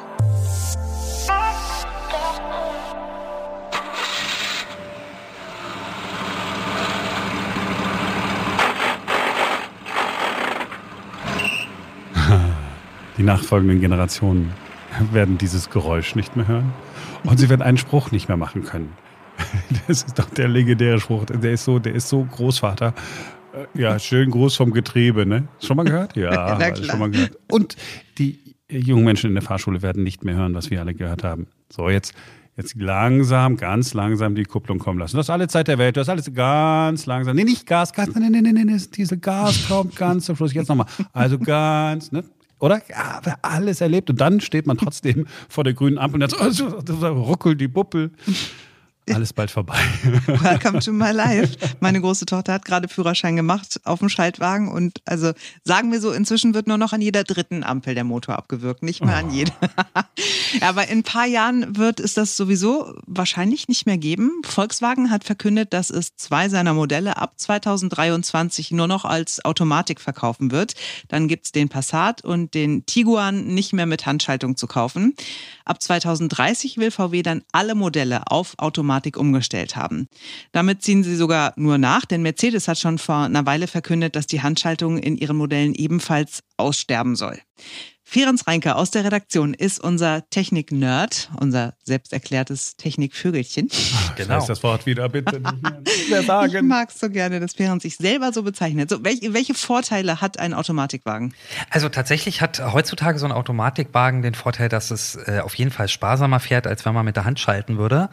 Die 13.19 13.23
nachfolgenden 13.23 13.81
Generationen 13.81 14.53
werden 15.13 15.39
dieses 15.39 15.71
Geräusch 15.71 16.15
nicht 16.15 16.37
mehr 16.37 16.49
hören 16.49 16.73
und 17.25 17.39
sie 17.39 17.49
werden 17.49 17.63
einen 17.63 17.79
Spruch 17.79 18.11
nicht 18.11 18.29
mehr 18.29 18.37
machen 18.37 18.63
können. 18.63 18.93
Das 19.87 20.03
ist 20.03 20.19
doch 20.19 20.31
der 20.31 20.49
legendäre 20.49 20.99
Spruch. 20.99 21.27
Der 21.27 21.53
ist 21.53 21.65
so, 21.65 21.79
der 21.79 21.95
ist 21.95 22.09
so 22.09 22.25
Großvater. 22.25 22.95
Äh, 23.53 23.81
ja, 23.81 23.99
schön 23.99 24.31
groß 24.31 24.57
vom 24.57 24.73
Getriebe, 24.73 25.27
ne? 25.27 25.49
Schon 25.61 25.77
mal 25.77 25.85
gehört? 25.85 26.17
Ja, 26.17 26.59
schon 26.75 26.99
mal 26.99 27.11
gehört. 27.11 27.39
Und 27.51 27.77
die 28.19 28.39
jungen 28.69 29.05
Menschen 29.05 29.29
in 29.29 29.35
der 29.35 29.43
Fahrschule 29.43 29.83
werden 29.83 30.03
nicht 30.03 30.25
mehr 30.25 30.35
hören, 30.35 30.55
was 30.55 30.71
wir 30.71 30.81
alle 30.81 30.95
gehört 30.95 31.23
haben. 31.23 31.47
So, 31.71 31.89
jetzt, 31.89 32.15
jetzt 32.57 32.75
langsam, 32.77 33.57
ganz 33.57 33.95
langsam 33.95 34.35
die 34.35 34.45
Kupplung 34.45 34.79
kommen 34.79 34.99
lassen. 34.99 35.17
Das 35.17 35.27
ist 35.27 35.31
alle 35.31 35.49
Zeit 35.49 35.69
der 35.69 35.79
Welt. 35.79 35.97
Das 35.97 36.07
ist 36.07 36.11
alles 36.11 36.33
ganz 36.33 37.07
langsam. 37.07 37.37
Nee, 37.37 37.45
nicht 37.45 37.67
Gas, 37.67 37.93
Gas, 37.93 38.09
nee, 38.15 38.29
nee, 38.29 38.41
nee, 38.41 38.53
nee, 38.53 38.65
nee. 38.65 38.81
Diese 38.97 39.19
Gas 39.19 39.69
kommt 39.69 39.95
ganz 39.97 40.27
zum 40.27 40.37
Schluss. 40.37 40.53
Jetzt 40.53 40.69
nochmal. 40.69 40.87
Also 41.13 41.39
ganz, 41.39 42.11
ne? 42.13 42.25
Oder? 42.59 42.81
Ja, 42.89 43.21
alles 43.43 43.81
erlebt. 43.81 44.11
Und 44.11 44.21
dann 44.21 44.41
steht 44.41 44.67
man 44.67 44.79
trotzdem 44.79 45.27
vor 45.49 45.65
der 45.65 45.75
grünen 45.75 45.99
Ampel 45.99 46.23
und 46.23 46.33
dann 46.33 46.53
so, 46.53 46.67
ruckelt 46.67 47.61
die 47.61 47.69
Buppel. 47.69 48.11
Alles 49.15 49.33
bald 49.33 49.53
vorbei. 49.53 49.79
Welcome 50.27 50.81
to 50.81 50.91
my 50.91 51.13
life. 51.13 51.57
Meine 51.79 52.01
große 52.01 52.27
Tochter 52.27 52.55
hat 52.55 52.65
gerade 52.65 52.89
Führerschein 52.89 53.37
gemacht 53.37 53.81
auf 53.85 54.01
dem 54.01 54.09
Schaltwagen 54.09 54.69
und 54.69 55.01
also 55.05 55.33
sagen 55.63 55.93
wir 55.93 56.01
so, 56.01 56.11
inzwischen 56.11 56.55
wird 56.55 56.67
nur 56.67 56.77
noch 56.77 56.93
an 56.93 57.01
jeder 57.01 57.23
dritten 57.23 57.63
Ampel 57.63 57.95
der 57.95 58.03
Motor 58.03 58.37
abgewürgt, 58.37 58.83
nicht 58.83 59.05
mehr 59.05 59.15
oh. 59.15 59.19
an 59.19 59.31
jeder. 59.31 59.53
Aber 60.61 60.89
in 60.89 60.99
ein 60.99 61.03
paar 61.05 61.27
Jahren 61.27 61.77
wird 61.77 62.01
es 62.01 62.15
das 62.15 62.37
sowieso 62.37 62.95
wahrscheinlich 63.07 63.69
nicht 63.69 63.87
mehr 63.87 63.97
geben. 63.97 64.33
Volkswagen 64.45 65.11
hat 65.11 65.23
verkündet, 65.23 65.73
dass 65.73 65.91
es 65.91 66.17
zwei 66.17 66.49
seiner 66.49 66.75
Modelle 66.75 67.17
ab 67.17 67.35
2023 67.37 68.73
nur 68.73 68.89
noch 68.89 69.05
als 69.05 69.45
Automatik 69.45 70.01
verkaufen 70.01 70.51
wird. 70.51 70.75
Dann 71.09 71.29
gibt's 71.29 71.53
den 71.53 71.69
Passat 71.69 72.25
und 72.25 72.55
den 72.55 72.87
Tiguan 72.87 73.47
nicht 73.47 73.73
mehr 73.73 73.87
mit 73.87 74.05
Handschaltung 74.05 74.57
zu 74.57 74.67
kaufen. 74.67 75.15
Ab 75.65 75.81
2030 75.81 76.79
will 76.79 76.91
VW 76.91 77.23
dann 77.23 77.43
alle 77.53 77.77
Modelle 77.77 78.23
auf 78.31 78.55
Automatik 78.59 78.96
umgestellt 79.17 79.77
haben. 79.77 80.09
Damit 80.53 80.83
ziehen 80.83 81.05
sie 81.05 81.17
sogar 81.17 81.53
nur 81.57 81.79
nach, 81.79 82.05
denn 82.05 82.23
Mercedes 82.23 82.69
hat 82.69 82.79
schon 82.79 82.99
vor 82.99 83.25
einer 83.25 83.47
Weile 83.47 83.67
verkündet, 83.67 84.17
dass 84.17 84.27
die 84.27 84.43
Handschaltung 84.43 84.99
in 84.99 85.17
ihren 85.17 85.37
Modellen 85.37 85.75
ebenfalls 85.75 86.43
aussterben 86.57 87.17
soll. 87.17 87.39
Ferenc 88.09 88.47
Reinke 88.47 88.77
aus 88.77 88.93
der 88.93 89.05
Redaktion 89.05 89.53
ist 89.53 89.83
unser 89.83 90.31
Technik-Nerd, 90.31 91.29
unser 91.41 91.75
selbsterklärtes 91.83 92.77
Technik-Vögelchen. 92.77 93.69
Genau. 94.15 94.37
Das 94.37 94.47
das 94.47 94.63
Wort 94.63 94.87
wieder 94.87 95.09
bitte 95.09 95.41
nicht 95.41 96.09
mehr 96.09 96.23
sagen. 96.27 96.55
Ich 96.55 96.63
mag 96.63 96.91
es 96.91 97.01
so 97.01 97.11
gerne, 97.11 97.41
dass 97.41 97.55
Ferenc 97.55 97.83
sich 97.83 97.97
selber 97.97 98.33
so 98.33 98.45
bezeichnet. 98.45 98.91
So, 98.91 99.03
welche, 99.03 99.35
welche 99.35 99.55
Vorteile 99.55 100.21
hat 100.21 100.39
ein 100.39 100.55
Automatikwagen? 100.55 101.35
Also 101.69 101.89
tatsächlich 101.89 102.41
hat 102.41 102.61
heutzutage 102.73 103.19
so 103.19 103.27
ein 103.27 103.33
Automatikwagen 103.33 104.23
den 104.23 104.35
Vorteil, 104.35 104.69
dass 104.69 104.93
es 104.93 105.17
äh, 105.27 105.41
auf 105.43 105.57
jeden 105.57 105.73
Fall 105.73 105.89
sparsamer 105.89 106.39
fährt, 106.39 106.69
als 106.69 106.85
wenn 106.85 106.95
man 106.95 107.05
mit 107.05 107.17
der 107.17 107.25
Hand 107.25 107.41
schalten 107.41 107.77
würde. 107.77 108.09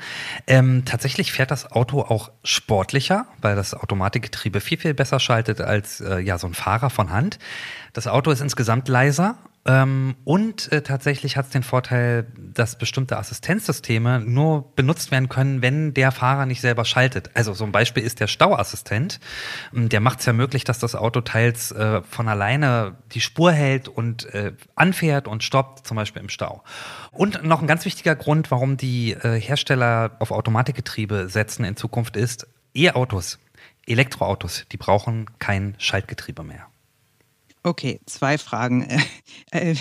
Ähm, 0.48 0.86
tatsächlich 0.86 1.32
fährt 1.32 1.52
das 1.52 1.72
Auto 1.72 2.02
auch 2.02 2.32
sportlicher, 2.44 3.28
weil 3.42 3.56
das 3.56 3.76
Automatikgetriebe 3.76 4.60
viel, 4.60 4.80
viel 4.80 4.96
besser 4.96 5.20
schaltet 5.20 5.62
als 5.62 6.02
äh, 6.02 6.18
ja, 6.20 6.40
so 6.40 6.48
ein 6.48 6.56
Fahrer 6.56 6.90
von 6.90 7.12
Hand. 7.12 7.38
Das 7.94 8.08
Auto 8.08 8.32
ist 8.32 8.42
insgesamt 8.42 8.88
leiser 8.88 9.38
ähm, 9.66 10.16
und 10.26 10.72
äh, 10.74 10.82
tatsächlich 10.82 11.38
hat 11.38 11.46
es 11.46 11.52
den 11.52 11.64
Vorteil, 11.64 12.28
dass 12.38 12.78
bestimmte 12.78 13.18
Assistenzsysteme 13.18 14.20
nur 14.20 14.74
benutzt 14.76 15.12
werden 15.12 15.30
können, 15.30 15.62
wenn 15.62 15.94
der 15.94 16.12
Fahrer 16.12 16.46
nicht 16.46 16.60
selber 16.60 16.84
schaltet. 16.84 17.32
Also 17.34 17.54
so 17.54 17.64
ein 17.64 17.72
Beispiel 17.72 18.04
ist 18.04 18.20
der 18.20 18.28
Stauassistent. 18.28 19.22
Ähm, 19.74 19.88
der 19.88 20.02
macht 20.02 20.20
es 20.20 20.26
ja 20.26 20.34
möglich, 20.34 20.66
dass 20.66 20.80
das 20.80 20.96
Auto 20.96 21.22
teils 21.22 21.72
äh, 21.72 22.02
von 22.02 22.28
alleine 22.28 22.98
die 23.14 23.22
Spur 23.22 23.54
hält 23.54 23.88
und 23.88 24.26
äh, 24.34 24.52
anfährt 24.76 25.30
und 25.30 25.44
stoppt, 25.44 25.88
zum 25.88 25.96
Beispiel 25.96 26.22
im 26.22 26.30
Stau. 26.30 26.62
Und 27.12 27.44
noch 27.44 27.62
ein 27.62 27.68
ganz 27.68 27.86
wichtiger 27.86 28.16
Grund, 28.16 28.52
warum 28.52 28.76
die 28.76 29.14
äh, 29.14 29.40
Hersteller 29.40 30.18
auf 30.20 30.32
Automatikgetriebe 30.32 31.30
setzen 31.30 31.64
in 31.64 31.78
Zukunft 31.78 32.18
ist, 32.18 32.48
E-Autos, 32.76 33.40
Elektroautos, 33.86 34.66
die 34.72 34.78
brauchen 34.78 35.28
kein 35.40 35.76
Schaltgetriebe 35.78 36.44
mehr. 36.44 36.68
Okay, 37.64 38.00
zwei 38.06 38.38
Fragen. 38.38 38.88
Äh, 39.52 39.76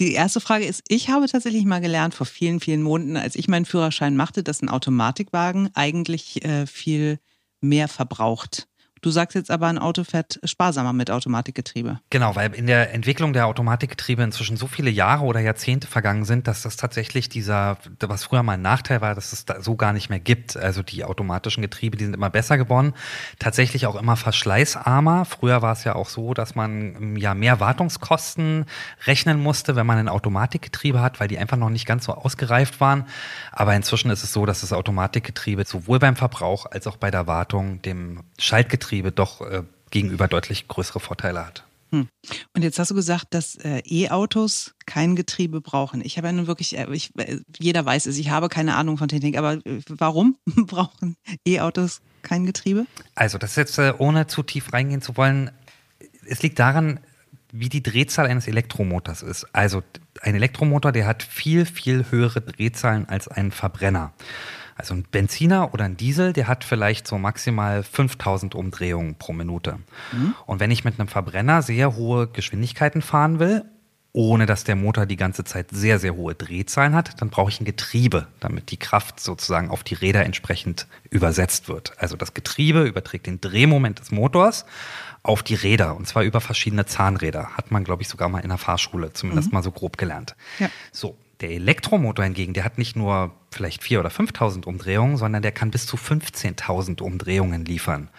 die 0.00 0.12
erste 0.12 0.40
Frage 0.40 0.64
ist, 0.64 0.82
ich 0.88 1.10
habe 1.10 1.28
tatsächlich 1.28 1.64
mal 1.66 1.80
gelernt 1.80 2.14
vor 2.14 2.26
vielen, 2.26 2.60
vielen 2.60 2.82
Monaten, 2.82 3.16
als 3.18 3.36
ich 3.36 3.46
meinen 3.46 3.66
Führerschein 3.66 4.16
machte, 4.16 4.42
dass 4.42 4.62
ein 4.62 4.70
Automatikwagen 4.70 5.68
eigentlich 5.74 6.42
äh, 6.44 6.66
viel 6.66 7.18
mehr 7.60 7.88
verbraucht. 7.88 8.67
Du 9.00 9.10
sagst 9.10 9.34
jetzt 9.34 9.50
aber, 9.50 9.66
ein 9.68 9.78
Auto 9.78 10.04
fährt 10.04 10.40
sparsamer 10.44 10.92
mit 10.92 11.10
Automatikgetriebe. 11.10 12.00
Genau, 12.10 12.34
weil 12.34 12.54
in 12.54 12.66
der 12.66 12.92
Entwicklung 12.92 13.32
der 13.32 13.46
Automatikgetriebe 13.46 14.22
inzwischen 14.22 14.56
so 14.56 14.66
viele 14.66 14.90
Jahre 14.90 15.24
oder 15.24 15.40
Jahrzehnte 15.40 15.86
vergangen 15.86 16.24
sind, 16.24 16.48
dass 16.48 16.62
das 16.62 16.76
tatsächlich 16.76 17.28
dieser, 17.28 17.78
was 18.00 18.24
früher 18.24 18.42
mal 18.42 18.54
ein 18.54 18.62
Nachteil 18.62 19.00
war, 19.00 19.14
dass 19.14 19.32
es 19.32 19.44
da 19.44 19.62
so 19.62 19.76
gar 19.76 19.92
nicht 19.92 20.10
mehr 20.10 20.18
gibt. 20.18 20.56
Also 20.56 20.82
die 20.82 21.04
automatischen 21.04 21.62
Getriebe, 21.62 21.96
die 21.96 22.04
sind 22.04 22.14
immer 22.14 22.30
besser 22.30 22.58
geworden. 22.58 22.94
Tatsächlich 23.38 23.86
auch 23.86 23.96
immer 23.96 24.16
verschleißarmer. 24.16 25.24
Früher 25.24 25.62
war 25.62 25.72
es 25.72 25.84
ja 25.84 25.94
auch 25.94 26.08
so, 26.08 26.34
dass 26.34 26.54
man 26.54 26.96
ähm, 26.96 27.16
ja 27.16 27.34
mehr 27.34 27.60
Wartungskosten 27.60 28.66
rechnen 29.06 29.40
musste, 29.40 29.76
wenn 29.76 29.86
man 29.86 29.98
ein 29.98 30.08
Automatikgetriebe 30.08 31.00
hat, 31.00 31.20
weil 31.20 31.28
die 31.28 31.38
einfach 31.38 31.56
noch 31.56 31.70
nicht 31.70 31.86
ganz 31.86 32.06
so 32.06 32.12
ausgereift 32.12 32.80
waren. 32.80 33.04
Aber 33.52 33.74
inzwischen 33.74 34.10
ist 34.10 34.24
es 34.24 34.32
so, 34.32 34.46
dass 34.46 34.62
das 34.62 34.72
Automatikgetriebe 34.72 35.64
sowohl 35.64 35.98
beim 35.98 36.16
Verbrauch 36.16 36.66
als 36.66 36.86
auch 36.86 36.96
bei 36.96 37.10
der 37.10 37.26
Wartung 37.26 37.80
dem 37.82 38.22
Schaltgetriebe 38.38 38.87
Betriebe 38.88 39.12
doch 39.12 39.42
äh, 39.42 39.64
gegenüber 39.90 40.28
deutlich 40.28 40.66
größere 40.66 40.98
Vorteile 40.98 41.44
hat. 41.44 41.62
Hm. 41.90 42.08
Und 42.54 42.62
jetzt 42.62 42.78
hast 42.78 42.90
du 42.90 42.94
gesagt, 42.94 43.34
dass 43.34 43.54
äh, 43.56 43.82
E-Autos 43.84 44.74
kein 44.86 45.14
Getriebe 45.14 45.60
brauchen. 45.60 46.00
Ich 46.02 46.16
habe 46.16 46.28
ja 46.28 46.32
nun 46.32 46.46
wirklich, 46.46 46.78
äh, 46.78 46.86
ich, 46.90 47.10
äh, 47.18 47.40
jeder 47.58 47.84
weiß 47.84 48.06
es, 48.06 48.16
ich 48.16 48.30
habe 48.30 48.48
keine 48.48 48.76
Ahnung 48.76 48.96
von 48.96 49.08
Technik, 49.08 49.36
aber 49.36 49.54
äh, 49.66 49.80
warum 49.88 50.38
brauchen 50.46 51.16
E-Autos 51.46 52.00
kein 52.22 52.46
Getriebe? 52.46 52.86
Also, 53.14 53.36
das 53.36 53.50
ist 53.50 53.56
jetzt, 53.56 53.78
äh, 53.78 53.92
ohne 53.98 54.26
zu 54.26 54.42
tief 54.42 54.72
reingehen 54.72 55.02
zu 55.02 55.18
wollen, 55.18 55.50
es 56.26 56.42
liegt 56.42 56.58
daran, 56.58 57.00
wie 57.52 57.68
die 57.68 57.82
Drehzahl 57.82 58.26
eines 58.26 58.48
Elektromotors 58.48 59.20
ist. 59.20 59.46
Also, 59.54 59.82
ein 60.22 60.34
Elektromotor, 60.34 60.92
der 60.92 61.06
hat 61.06 61.22
viel, 61.22 61.66
viel 61.66 62.06
höhere 62.10 62.40
Drehzahlen 62.40 63.06
als 63.06 63.28
ein 63.28 63.50
Verbrenner. 63.50 64.14
Also 64.78 64.94
ein 64.94 65.02
Benziner 65.02 65.74
oder 65.74 65.84
ein 65.84 65.96
Diesel, 65.96 66.32
der 66.32 66.46
hat 66.46 66.62
vielleicht 66.62 67.08
so 67.08 67.18
maximal 67.18 67.82
5000 67.82 68.54
Umdrehungen 68.54 69.16
pro 69.16 69.32
Minute. 69.32 69.78
Mhm. 70.12 70.34
Und 70.46 70.60
wenn 70.60 70.70
ich 70.70 70.84
mit 70.84 70.98
einem 70.98 71.08
Verbrenner 71.08 71.62
sehr 71.62 71.96
hohe 71.96 72.28
Geschwindigkeiten 72.28 73.02
fahren 73.02 73.40
will, 73.40 73.64
ohne 74.12 74.46
dass 74.46 74.64
der 74.64 74.76
Motor 74.76 75.04
die 75.04 75.16
ganze 75.16 75.44
Zeit 75.44 75.70
sehr, 75.70 75.98
sehr 75.98 76.14
hohe 76.14 76.34
Drehzahlen 76.34 76.94
hat, 76.94 77.20
dann 77.20 77.28
brauche 77.28 77.50
ich 77.50 77.60
ein 77.60 77.64
Getriebe, 77.64 78.28
damit 78.40 78.70
die 78.70 78.76
Kraft 78.76 79.20
sozusagen 79.20 79.68
auf 79.70 79.84
die 79.84 79.94
Räder 79.94 80.24
entsprechend 80.24 80.86
übersetzt 81.10 81.68
wird. 81.68 81.92
Also 81.98 82.16
das 82.16 82.32
Getriebe 82.32 82.84
überträgt 82.84 83.26
den 83.26 83.40
Drehmoment 83.40 83.98
des 83.98 84.10
Motors 84.10 84.64
auf 85.24 85.42
die 85.42 85.56
Räder 85.56 85.96
und 85.96 86.06
zwar 86.06 86.22
über 86.22 86.40
verschiedene 86.40 86.86
Zahnräder. 86.86 87.56
Hat 87.56 87.70
man, 87.70 87.84
glaube 87.84 88.02
ich, 88.02 88.08
sogar 88.08 88.28
mal 88.28 88.40
in 88.40 88.48
der 88.48 88.58
Fahrschule 88.58 89.12
zumindest 89.12 89.48
mhm. 89.48 89.54
mal 89.54 89.62
so 89.62 89.72
grob 89.72 89.98
gelernt. 89.98 90.36
Ja. 90.58 90.70
So, 90.92 91.16
der 91.40 91.50
Elektromotor 91.50 92.24
hingegen, 92.24 92.52
der 92.52 92.64
hat 92.64 92.78
nicht 92.78 92.96
nur 92.96 93.32
vielleicht 93.50 93.82
4.000 93.82 94.00
oder 94.00 94.10
5.000 94.10 94.64
Umdrehungen, 94.66 95.16
sondern 95.16 95.42
der 95.42 95.52
kann 95.52 95.70
bis 95.70 95.86
zu 95.86 95.96
15.000 95.96 97.00
Umdrehungen 97.00 97.64
liefern. 97.64 98.10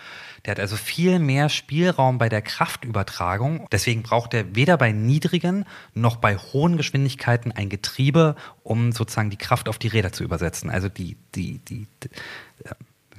Der 0.45 0.51
hat 0.51 0.59
also 0.59 0.77
viel 0.77 1.19
mehr 1.19 1.49
Spielraum 1.49 2.17
bei 2.17 2.29
der 2.29 2.41
Kraftübertragung. 2.41 3.67
Deswegen 3.71 4.03
braucht 4.03 4.33
er 4.33 4.55
weder 4.55 4.77
bei 4.77 4.93
niedrigen 4.93 5.65
noch 5.93 6.15
bei 6.15 6.37
hohen 6.37 6.77
Geschwindigkeiten 6.77 7.51
ein 7.51 7.69
Getriebe, 7.69 8.35
um 8.63 8.93
sozusagen 8.93 9.29
die 9.29 9.37
Kraft 9.37 9.67
auf 9.67 9.77
die 9.77 9.89
Räder 9.89 10.13
zu 10.13 10.23
übersetzen. 10.23 10.69
Also 10.69 10.87
die, 10.87 11.17
die, 11.35 11.59
die, 11.59 11.87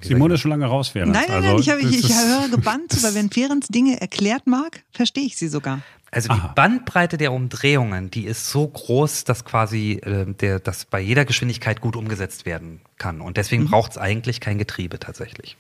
die 0.02 0.08
Simone 0.08 0.34
ist 0.34 0.40
schon 0.40 0.50
lange 0.50 0.66
raus, 0.66 0.88
Ferenc. 0.88 1.12
Nein, 1.12 1.24
nein, 1.28 1.36
also, 1.36 1.48
nein, 1.48 1.58
ich, 1.60 1.68
habe, 1.68 1.80
ich, 1.82 2.04
ich 2.04 2.14
höre 2.14 2.48
gebannt, 2.48 2.96
weil 3.02 3.14
wenn 3.14 3.30
Ferenc 3.30 3.66
Dinge 3.68 4.00
erklärt 4.00 4.46
mag, 4.46 4.82
verstehe 4.92 5.24
ich 5.24 5.36
sie 5.36 5.48
sogar. 5.48 5.80
Also 6.10 6.30
Aha. 6.30 6.48
die 6.48 6.54
Bandbreite 6.54 7.16
der 7.16 7.32
Umdrehungen, 7.32 8.10
die 8.10 8.24
ist 8.24 8.50
so 8.50 8.66
groß, 8.66 9.24
dass 9.24 9.44
quasi 9.44 10.00
äh, 10.02 10.26
der, 10.34 10.58
das 10.58 10.84
bei 10.84 11.00
jeder 11.00 11.24
Geschwindigkeit 11.24 11.80
gut 11.80 11.94
umgesetzt 11.94 12.46
werden 12.46 12.80
kann. 12.98 13.20
Und 13.20 13.36
deswegen 13.36 13.64
mhm. 13.64 13.68
braucht 13.68 13.92
es 13.92 13.98
eigentlich 13.98 14.40
kein 14.40 14.58
Getriebe 14.58 14.98
tatsächlich. 14.98 15.56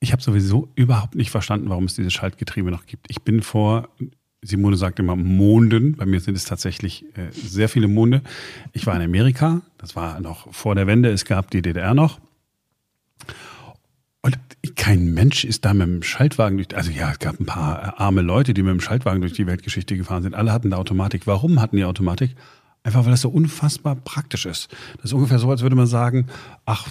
Ich 0.00 0.12
habe 0.12 0.20
sowieso 0.20 0.68
überhaupt 0.74 1.14
nicht 1.14 1.30
verstanden, 1.30 1.68
warum 1.70 1.84
es 1.84 1.94
dieses 1.94 2.12
Schaltgetriebe 2.12 2.70
noch 2.70 2.86
gibt. 2.86 3.06
Ich 3.08 3.22
bin 3.22 3.40
vor, 3.40 3.88
Simone 4.42 4.76
sagt 4.76 4.98
immer 4.98 5.16
Monden, 5.16 5.96
bei 5.96 6.04
mir 6.04 6.20
sind 6.20 6.36
es 6.36 6.44
tatsächlich 6.44 7.04
äh, 7.16 7.30
sehr 7.32 7.68
viele 7.68 7.88
Monde. 7.88 8.22
Ich 8.72 8.86
war 8.86 8.96
in 8.96 9.02
Amerika, 9.02 9.62
das 9.78 9.96
war 9.96 10.20
noch 10.20 10.52
vor 10.52 10.74
der 10.74 10.86
Wende, 10.86 11.10
es 11.10 11.24
gab 11.24 11.50
die 11.50 11.62
DDR 11.62 11.94
noch. 11.94 12.20
Und 14.22 14.38
kein 14.76 15.12
Mensch 15.12 15.44
ist 15.44 15.64
da 15.64 15.74
mit 15.74 15.86
dem 15.86 16.02
Schaltwagen 16.02 16.56
durch, 16.56 16.74
also 16.76 16.92
ja, 16.92 17.10
es 17.10 17.18
gab 17.18 17.40
ein 17.40 17.46
paar 17.46 17.82
äh, 17.82 18.02
arme 18.02 18.22
Leute, 18.22 18.54
die 18.54 18.62
mit 18.62 18.70
dem 18.70 18.80
Schaltwagen 18.80 19.20
durch 19.20 19.32
die 19.32 19.48
Weltgeschichte 19.48 19.96
gefahren 19.96 20.22
sind. 20.22 20.34
Alle 20.34 20.52
hatten 20.52 20.70
da 20.70 20.76
Automatik. 20.76 21.26
Warum 21.26 21.60
hatten 21.60 21.76
die 21.76 21.84
Automatik? 21.84 22.36
Einfach 22.84 23.04
weil 23.04 23.10
das 23.10 23.20
so 23.20 23.30
unfassbar 23.30 23.96
praktisch 23.96 24.46
ist. 24.46 24.70
Das 24.96 25.06
ist 25.06 25.12
ungefähr 25.12 25.40
so, 25.40 25.50
als 25.50 25.62
würde 25.62 25.76
man 25.76 25.88
sagen, 25.88 26.28
ach, 26.64 26.86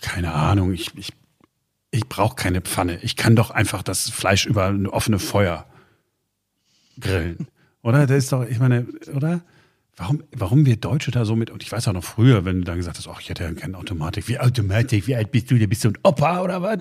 keine 0.00 0.32
Ahnung, 0.34 0.72
ich, 0.72 0.96
ich, 0.96 1.12
ich 1.90 2.08
brauche 2.08 2.36
keine 2.36 2.60
Pfanne. 2.60 2.98
Ich 3.02 3.16
kann 3.16 3.34
doch 3.34 3.50
einfach 3.50 3.82
das 3.82 4.08
Fleisch 4.10 4.46
über 4.46 4.66
ein 4.66 4.86
offene 4.86 5.18
Feuer 5.18 5.66
grillen. 7.00 7.48
Oder? 7.82 8.06
Das 8.06 8.18
ist 8.18 8.32
doch, 8.32 8.44
ich 8.44 8.60
meine, 8.60 8.86
oder? 9.14 9.40
Warum, 9.98 10.22
warum 10.30 10.64
wir 10.64 10.76
Deutsche 10.76 11.10
da 11.10 11.24
so 11.24 11.34
mit, 11.34 11.50
und 11.50 11.64
ich 11.64 11.72
weiß 11.72 11.88
auch 11.88 11.92
noch 11.92 12.04
früher, 12.04 12.44
wenn 12.44 12.58
du 12.58 12.64
dann 12.64 12.76
gesagt 12.76 12.98
hast, 12.98 13.08
ach, 13.08 13.20
ich 13.20 13.30
hätte 13.30 13.42
ja 13.42 13.52
keine 13.52 13.76
Automatik. 13.76 14.28
Wie 14.28 14.38
Automatik, 14.38 15.08
wie 15.08 15.16
alt 15.16 15.32
bist 15.32 15.50
du? 15.50 15.58
Bist 15.66 15.82
du 15.82 15.88
ein 15.88 15.98
Opa 16.04 16.40
oder 16.40 16.62
was? 16.62 16.78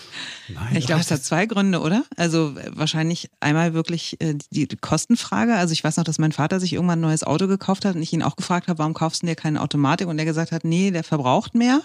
Nein, 0.48 0.74
ich 0.74 0.86
glaube, 0.86 1.02
es 1.02 1.10
hat 1.10 1.22
zwei 1.22 1.44
Gründe, 1.44 1.80
oder? 1.80 2.04
Also 2.16 2.56
wahrscheinlich 2.70 3.28
einmal 3.40 3.74
wirklich 3.74 4.18
äh, 4.22 4.34
die, 4.50 4.66
die 4.66 4.76
Kostenfrage. 4.78 5.54
Also 5.56 5.72
ich 5.72 5.84
weiß 5.84 5.98
noch, 5.98 6.04
dass 6.04 6.18
mein 6.18 6.32
Vater 6.32 6.58
sich 6.58 6.72
irgendwann 6.72 7.00
ein 7.00 7.02
neues 7.02 7.22
Auto 7.22 7.48
gekauft 7.48 7.84
hat 7.84 7.96
und 7.96 8.02
ich 8.02 8.14
ihn 8.14 8.22
auch 8.22 8.36
gefragt 8.36 8.68
habe, 8.68 8.78
warum 8.78 8.94
kaufst 8.94 9.22
du 9.22 9.26
dir 9.26 9.36
keine 9.36 9.60
Automatik? 9.60 10.08
Und 10.08 10.18
er 10.18 10.24
gesagt 10.24 10.50
hat, 10.50 10.64
nee, 10.64 10.90
der 10.90 11.04
verbraucht 11.04 11.54
mehr. 11.54 11.82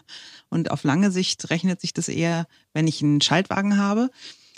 Und 0.47 0.71
auf 0.71 0.85
lange 0.85 1.11
Sicht 1.11 1.49
rechnet 1.49 1.81
sich 1.81 1.91
das 1.91 2.07
eher, 2.07 2.47
wenn 2.73 2.87
ich 2.87 3.03
einen 3.03 3.19
Schaltwagen 3.19 3.77
habe. 3.77 4.11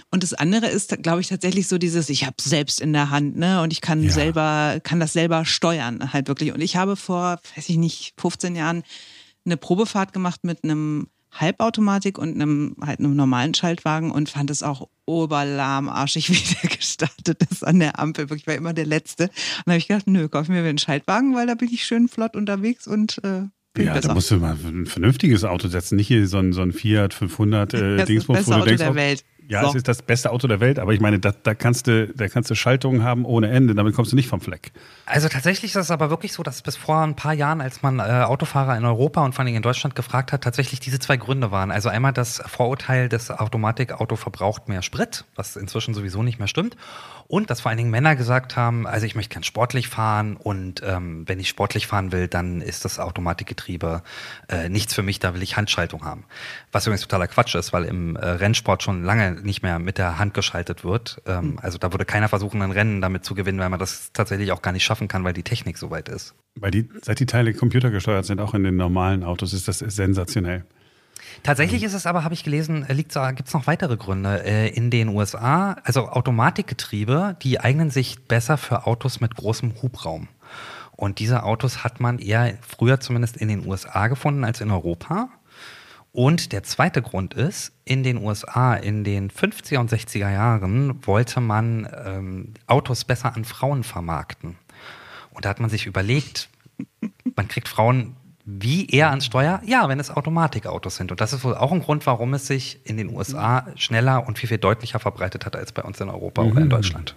Und 0.10 0.24
das 0.24 0.34
andere 0.34 0.68
ist, 0.68 1.02
glaube 1.02 1.22
ich, 1.22 1.28
tatsächlich 1.28 1.68
so 1.68 1.78
dieses, 1.78 2.10
ich 2.10 2.26
habe 2.26 2.36
selbst 2.42 2.82
in 2.82 2.94
der 2.94 3.10
Hand, 3.10 3.38
ne? 3.38 3.62
Und 3.62 3.72
ich 3.72 3.82
kann 3.82 4.04
ja. 4.04 4.10
selber, 4.10 4.80
kann 4.84 5.00
das 5.00 5.14
selber 5.14 5.46
steuern, 5.46 6.12
halt 6.12 6.28
wirklich. 6.28 6.54
Und 6.54 6.62
ich 6.62 6.76
habe 6.76 6.96
vor, 6.96 7.40
weiß 7.56 7.70
ich 7.70 7.78
nicht, 7.78 8.14
15 8.18 8.56
Jahren 8.56 8.84
eine 9.46 9.58
Probefahrt 9.58 10.14
gemacht 10.14 10.44
mit 10.44 10.64
einem 10.64 11.08
Halbautomatik 11.32 12.18
und 12.18 12.36
einem 12.36 12.76
halt 12.82 13.00
einem 13.00 13.16
normalen 13.16 13.54
Schaltwagen 13.54 14.12
und 14.12 14.30
fand 14.30 14.50
es 14.50 14.64
auch 14.64 14.90
oberlahmarschig, 15.06 16.30
wie 16.32 16.56
der 16.56 16.70
gestartet 16.76 17.42
ist 17.50 17.66
an 17.66 17.80
der 17.80 18.00
Ampel. 18.00 18.28
Ich 18.36 18.48
war 18.48 18.56
immer 18.56 18.74
der 18.74 18.86
Letzte. 18.86 19.26
Und 19.26 19.32
da 19.66 19.72
habe 19.72 19.78
ich 19.78 19.88
gedacht, 19.88 20.08
nö, 20.08 20.28
kauf 20.28 20.50
mir 20.50 20.60
einen 20.60 20.78
Schaltwagen, 20.78 21.36
weil 21.36 21.48
da 21.48 21.56
bin 21.56 21.70
ich 21.72 21.86
schön 21.86 22.08
flott 22.08 22.36
unterwegs 22.36 22.86
und 22.86 23.24
äh, 23.24 23.44
ja, 23.78 23.94
besser. 23.94 24.10
da 24.10 24.14
musst 24.14 24.30
du 24.30 24.38
mal 24.38 24.58
ein 24.66 24.86
vernünftiges 24.86 25.46
Auto 25.46 25.70
setzen, 25.70 25.96
nicht 25.96 26.08
hier 26.08 26.28
so 26.28 26.38
ein, 26.38 26.52
so 26.52 26.62
ein 26.62 26.74
Fiat 26.74 27.14
500 27.14 27.74
äh, 27.74 27.78
das 27.98 28.08
Dingsbums, 28.08 28.40
das 28.40 28.46
beste 28.48 28.56
Auto 28.56 28.66
denkst, 28.66 28.84
der 28.84 28.96
Welt. 28.96 29.24
Ja, 29.48 29.62
so. 29.64 29.70
es 29.70 29.76
ist 29.76 29.88
das 29.88 30.02
beste 30.02 30.32
Auto 30.32 30.48
der 30.48 30.60
Welt, 30.60 30.80
aber 30.80 30.94
ich 30.94 31.00
meine, 31.00 31.20
da, 31.20 31.32
da, 31.32 31.54
kannst 31.54 31.88
du, 31.88 32.08
da 32.08 32.28
kannst 32.28 32.50
du 32.50 32.56
Schaltungen 32.56 33.04
haben 33.04 33.26
ohne 33.26 33.50
Ende, 33.50 33.76
damit 33.76 33.96
kommst 33.96 34.12
du 34.12 34.16
nicht 34.16 34.30
vom 34.30 34.40
Fleck. 34.40 34.72
Also 35.06 35.28
tatsächlich 35.28 35.72
ist 35.72 35.82
es 35.82 35.92
aber 35.92 36.10
wirklich 36.10 36.32
so, 36.32 36.44
dass 36.44 36.62
bis 36.62 36.78
vor 36.78 37.02
ein 37.02 37.16
paar 37.16 37.34
Jahren, 37.34 37.60
als 37.60 37.82
man 37.82 38.00
äh, 38.00 38.04
Autofahrer 38.04 38.78
in 38.78 38.86
Europa 38.86 39.24
und 39.26 39.34
vor 39.34 39.44
allem 39.44 39.56
in 39.56 39.62
Deutschland 39.62 39.96
gefragt 39.96 40.32
hat, 40.32 40.44
tatsächlich 40.44 40.80
diese 40.80 41.00
zwei 41.00 41.18
Gründe 41.18 41.52
waren. 41.52 41.72
Also 41.72 41.90
einmal 41.90 42.14
das 42.14 42.42
Vorurteil, 42.46 43.10
das 43.10 43.30
Automatikauto 43.30 44.16
verbraucht 44.16 44.70
mehr 44.70 44.82
Sprit, 44.82 45.26
was 45.36 45.56
inzwischen 45.56 45.94
sowieso 45.94 46.24
nicht 46.24 46.40
mehr 46.40 46.48
stimmt. 46.48 46.78
Und 47.28 47.50
dass 47.50 47.62
vor 47.62 47.70
allen 47.70 47.78
Dingen 47.78 47.92
Männer 47.92 48.16
gesagt 48.16 48.56
haben, 48.56 48.88
also 48.88 49.06
ich 49.06 49.16
möchte 49.16 49.34
gern 49.34 49.44
sportlich 49.44 49.88
fahren 49.88 50.36
und 50.36 50.82
ähm, 50.84 51.28
wenn 51.28 51.40
ich 51.40 51.50
sportlich 51.50 51.88
fahren 51.88 52.12
will, 52.12 52.28
dann 52.28 52.62
ist 52.62 52.86
das 52.86 53.00
Automatikgetriebe 53.00 54.04
äh, 54.50 54.70
nichts 54.70 54.94
für 54.94 55.04
mich, 55.04 55.20
da 55.20 55.34
will 55.34 55.42
ich 55.42 55.58
Handschaltung 55.58 56.04
haben. 56.04 56.26
Was 56.72 56.86
übrigens 56.86 57.02
totaler 57.02 57.28
Quatsch 57.28 57.56
ist, 57.56 57.74
weil 57.74 57.86
im 57.86 58.16
äh, 58.16 58.26
Rennsport 58.26 58.84
schon 58.84 59.04
lange 59.04 59.32
nicht 59.42 59.64
mehr 59.64 59.80
mit 59.80 59.98
der 59.98 60.20
Hand 60.20 60.34
geschaltet 60.34 60.84
wird. 60.84 61.22
Ähm, 61.26 61.52
mhm. 61.52 61.60
Also 61.62 61.78
da 61.78 61.92
würde 61.94 62.06
keiner 62.06 62.30
versuchen, 62.30 62.62
ein 62.62 62.72
Rennen 62.72 63.02
damit 63.02 63.26
zu 63.26 63.36
gewinnen, 63.36 63.60
weil 63.60 63.70
man 63.70 63.80
das 63.80 64.12
tatsächlich 64.14 64.52
auch 64.52 64.62
gar 64.62 64.72
nicht 64.72 64.84
schaffen 64.84 65.08
kann, 65.08 65.24
weil 65.24 65.34
die 65.34 65.44
Technik 65.44 65.78
so 65.78 65.90
weit 65.90 66.10
ist. 66.10 66.36
Weil 66.56 66.72
die, 66.72 66.90
seit 67.02 67.20
die 67.20 67.26
Teile 67.26 67.54
computergesteuert 67.54 68.26
sind, 68.26 68.42
auch 68.42 68.54
in 68.54 68.64
den 68.64 68.76
normalen 68.76 69.24
Autos, 69.24 69.54
ist 69.54 69.68
das 69.68 69.80
sensationell. 69.80 70.66
Tatsächlich 71.44 71.84
ist 71.84 71.94
es 71.94 72.06
aber, 72.06 72.24
habe 72.24 72.34
ich 72.34 72.44
gelesen, 72.44 72.86
äh, 72.88 72.96
gibt 72.96 73.16
es 73.16 73.54
noch 73.54 73.68
weitere 73.68 73.98
Gründe. 73.98 74.44
Äh, 74.46 74.70
in 74.70 74.90
den 74.90 75.10
USA, 75.10 75.78
also 75.84 76.10
Automatikgetriebe, 76.10 77.38
die 77.42 77.60
eignen 77.60 77.90
sich 77.90 78.26
besser 78.26 78.58
für 78.58 78.86
Autos 78.86 79.20
mit 79.20 79.36
großem 79.36 79.82
Hubraum. 79.82 80.28
Und 80.92 81.20
diese 81.20 81.44
Autos 81.44 81.84
hat 81.84 82.00
man 82.00 82.20
eher 82.20 82.58
früher 82.62 83.00
zumindest 83.00 83.38
in 83.38 83.48
den 83.48 83.66
USA 83.66 84.08
gefunden 84.08 84.44
als 84.44 84.62
in 84.62 84.70
Europa. 84.70 85.30
Und 86.12 86.52
der 86.52 86.64
zweite 86.64 87.02
Grund 87.02 87.34
ist, 87.34 87.72
in 87.86 88.04
den 88.04 88.18
USA 88.18 88.76
in 88.76 89.04
den 89.04 89.32
50er 89.32 89.80
und 89.80 89.92
60er 89.92 90.30
Jahren 90.32 91.06
wollte 91.08 91.40
man 91.40 91.88
ähm, 92.06 92.54
Autos 92.68 93.06
besser 93.06 93.36
an 93.36 93.46
Frauen 93.46 93.84
vermarkten. 93.84 94.58
Und 95.32 95.46
da 95.46 95.50
hat 95.50 95.62
man 95.62 95.70
sich 95.70 95.86
überlegt, 95.86 96.50
man 97.36 97.48
kriegt 97.48 97.70
Frauen 97.70 98.18
wie 98.46 98.88
eher 98.88 99.10
ans 99.10 99.26
Steuer? 99.26 99.62
Ja, 99.66 99.88
wenn 99.90 100.00
es 100.00 100.10
Automatikautos 100.10 100.96
sind. 100.96 101.12
Und 101.12 101.22
das 101.22 101.34
ist 101.34 101.44
wohl 101.44 101.56
auch 101.56 101.72
ein 101.72 101.82
Grund, 101.82 102.06
warum 102.06 102.34
es 102.34 102.48
sich 102.48 102.80
in 102.84 102.98
den 102.98 103.10
USA 103.10 103.68
schneller 103.76 104.28
und 104.28 104.40
viel, 104.40 104.50
viel 104.50 104.58
deutlicher 104.58 105.00
verbreitet 105.00 105.46
hat 105.46 105.56
als 105.56 105.72
bei 105.72 105.84
uns 105.84 106.00
in 106.00 106.10
Europa 106.10 106.44
mhm. 106.44 106.52
oder 106.52 106.62
in 106.62 106.70
Deutschland. 106.70 107.16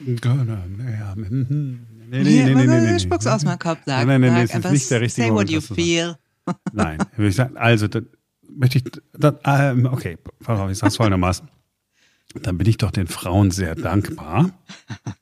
Ja, 0.00 1.14
nee, 1.14 2.22
nee, 2.22 2.54
nee, 2.54 2.54
nee, 2.54 2.80
nee, 2.80 2.98
Spuck's 2.98 3.26
aus 3.26 3.44
meinem 3.44 3.58
Kopf, 3.58 3.80
sag. 3.84 4.06
Nein, 4.06 4.20
nein, 4.20 4.32
nein, 4.32 4.48
das 4.48 4.64
ist 4.64 4.70
nicht 4.70 4.90
der 4.90 5.00
richtige 5.02 5.28
Say 5.28 5.34
what 5.34 5.50
you 5.50 5.60
feel. 5.60 6.16
Nein, 6.72 6.98
würde 7.16 7.28
ich 7.28 7.36
sagen, 7.36 7.56
also, 7.56 7.86
dann 7.86 8.06
möchte 8.48 8.78
ich, 8.78 8.84
dann, 9.12 9.36
ähm, 9.44 9.86
okay, 9.86 10.16
pass 10.42 10.58
auf, 10.58 10.70
ich 10.70 10.78
sag's 10.78 10.96
folgendermaßen. 10.96 11.48
Dann 12.34 12.58
bin 12.58 12.66
ich 12.66 12.78
doch 12.78 12.90
den 12.90 13.08
Frauen 13.08 13.50
sehr 13.50 13.74
dankbar, 13.74 14.50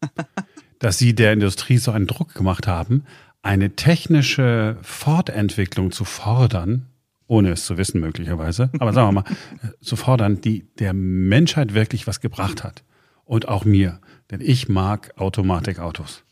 dass 0.79 0.99
sie 0.99 1.15
der 1.15 1.33
Industrie 1.33 1.79
so 1.79 1.91
einen 1.91 2.07
Druck 2.07 2.35
gemacht 2.35 2.67
haben, 2.67 3.05
eine 3.43 3.77
technische 3.77 4.77
Fortentwicklung 4.83 5.93
zu 5.93 6.05
fordern, 6.05 6.87
ohne 7.27 7.51
es 7.51 7.65
zu 7.65 7.77
wissen 7.77 8.01
möglicherweise, 8.01 8.71
aber 8.79 8.93
sagen 8.93 9.09
wir 9.09 9.23
mal, 9.23 9.25
zu 9.81 9.97
fordern, 9.97 10.41
die 10.41 10.67
der 10.79 10.93
Menschheit 10.93 11.75
wirklich 11.75 12.07
was 12.07 12.21
gebracht 12.21 12.65
hat. 12.65 12.83
Und 13.25 13.47
auch 13.47 13.67
mir. 13.67 14.01
Denn 14.31 14.41
ich 14.41 14.71
mag 14.71 15.13
Automatikautos. 15.17 16.25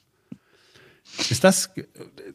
Ist 1.30 1.44
das 1.44 1.70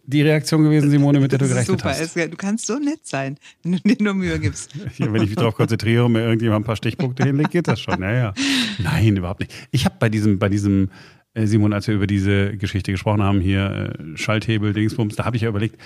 die 0.06 0.22
Reaktion 0.22 0.64
gewesen, 0.64 0.90
Simone, 0.90 1.20
mit 1.20 1.32
der 1.32 1.40
du 1.40 1.48
gerechnet 1.48 1.80
super. 1.80 1.90
hast? 1.90 2.14
Super, 2.14 2.28
du 2.28 2.38
kannst 2.38 2.66
so 2.66 2.80
nett 2.80 3.06
sein, 3.06 3.38
wenn 3.64 3.74
du 3.74 3.80
dir 3.80 3.98
nur 4.00 4.14
Mühe 4.14 4.40
gibst. 4.40 4.72
Ja, 4.98 5.12
wenn 5.12 5.24
ich 5.24 5.30
mich 5.30 5.36
darauf 5.36 5.56
konzentriere 5.56 6.06
und 6.06 6.14
mir 6.14 6.22
irgendjemand 6.22 6.64
ein 6.64 6.66
paar 6.66 6.76
Stichpunkte 6.76 7.24
hinlegt, 7.24 7.52
geht 7.52 7.68
das 7.68 7.80
schon. 7.80 8.02
Ja, 8.02 8.12
ja. 8.12 8.34
Nein, 8.80 9.18
überhaupt 9.18 9.42
nicht. 9.42 9.54
Ich 9.72 9.86
habe 9.86 9.96
bei 10.00 10.10
diesem, 10.10 10.40
bei 10.40 10.50
diesem 10.50 10.90
Simon, 11.36 11.74
als 11.74 11.88
wir 11.88 11.96
über 11.96 12.08
diese 12.08 12.58
Geschichte 12.58 12.92
gesprochen 12.92 13.24
haben, 13.24 13.40
hier 13.40 13.96
äh, 14.00 14.18
Schalthebel, 14.18 14.74
Dingsbums, 14.74 15.16
da 15.16 15.26
habe 15.26 15.38
ich 15.38 15.44
ja 15.44 15.50
überlegt, 15.50 15.80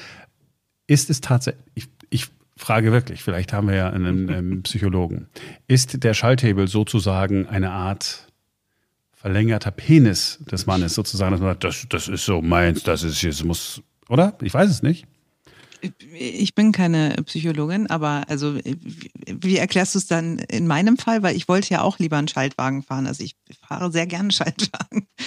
ist 0.87 1.09
es 1.09 1.21
tatsächlich, 1.21 1.63
ich, 1.75 1.87
ich 2.09 2.27
frage 2.57 2.91
wirklich, 2.91 3.21
vielleicht 3.21 3.53
haben 3.53 3.67
wir 3.67 3.75
ja 3.75 3.89
einen, 3.89 4.29
einen 4.29 4.61
Psychologen, 4.63 5.27
ist 5.67 6.03
der 6.03 6.13
Schalthebel 6.13 6.67
sozusagen 6.67 7.47
eine 7.47 7.71
Art 7.71 8.27
verlängerter 9.13 9.71
Penis 9.71 10.39
des 10.51 10.65
Mannes, 10.65 10.93
sozusagen, 10.93 11.31
dass 11.31 11.41
man 11.41 11.51
sagt, 11.51 11.63
das, 11.63 11.85
das 11.89 12.07
ist 12.07 12.25
so 12.25 12.41
meins, 12.41 12.83
das 12.83 13.03
ist 13.03 13.21
jetzt 13.21 13.43
muss, 13.43 13.81
oder? 14.09 14.37
Ich 14.41 14.53
weiß 14.53 14.69
es 14.69 14.83
nicht. 14.83 15.07
Ich 16.13 16.55
bin 16.55 16.71
keine 16.71 17.15
Psychologin, 17.25 17.87
aber 17.87 18.23
also 18.27 18.57
wie 19.25 19.57
erklärst 19.57 19.95
du 19.95 19.99
es 19.99 20.07
dann 20.07 20.39
in 20.39 20.67
meinem 20.67 20.97
Fall? 20.97 21.23
Weil 21.23 21.35
ich 21.35 21.47
wollte 21.47 21.69
ja 21.73 21.81
auch 21.81 21.99
lieber 21.99 22.17
einen 22.17 22.27
Schaltwagen 22.27 22.83
fahren. 22.83 23.07
Also 23.07 23.23
ich 23.23 23.35
fahre 23.67 23.91
sehr 23.91 24.07
gerne 24.07 24.31
Schaltwagen. 24.31 25.07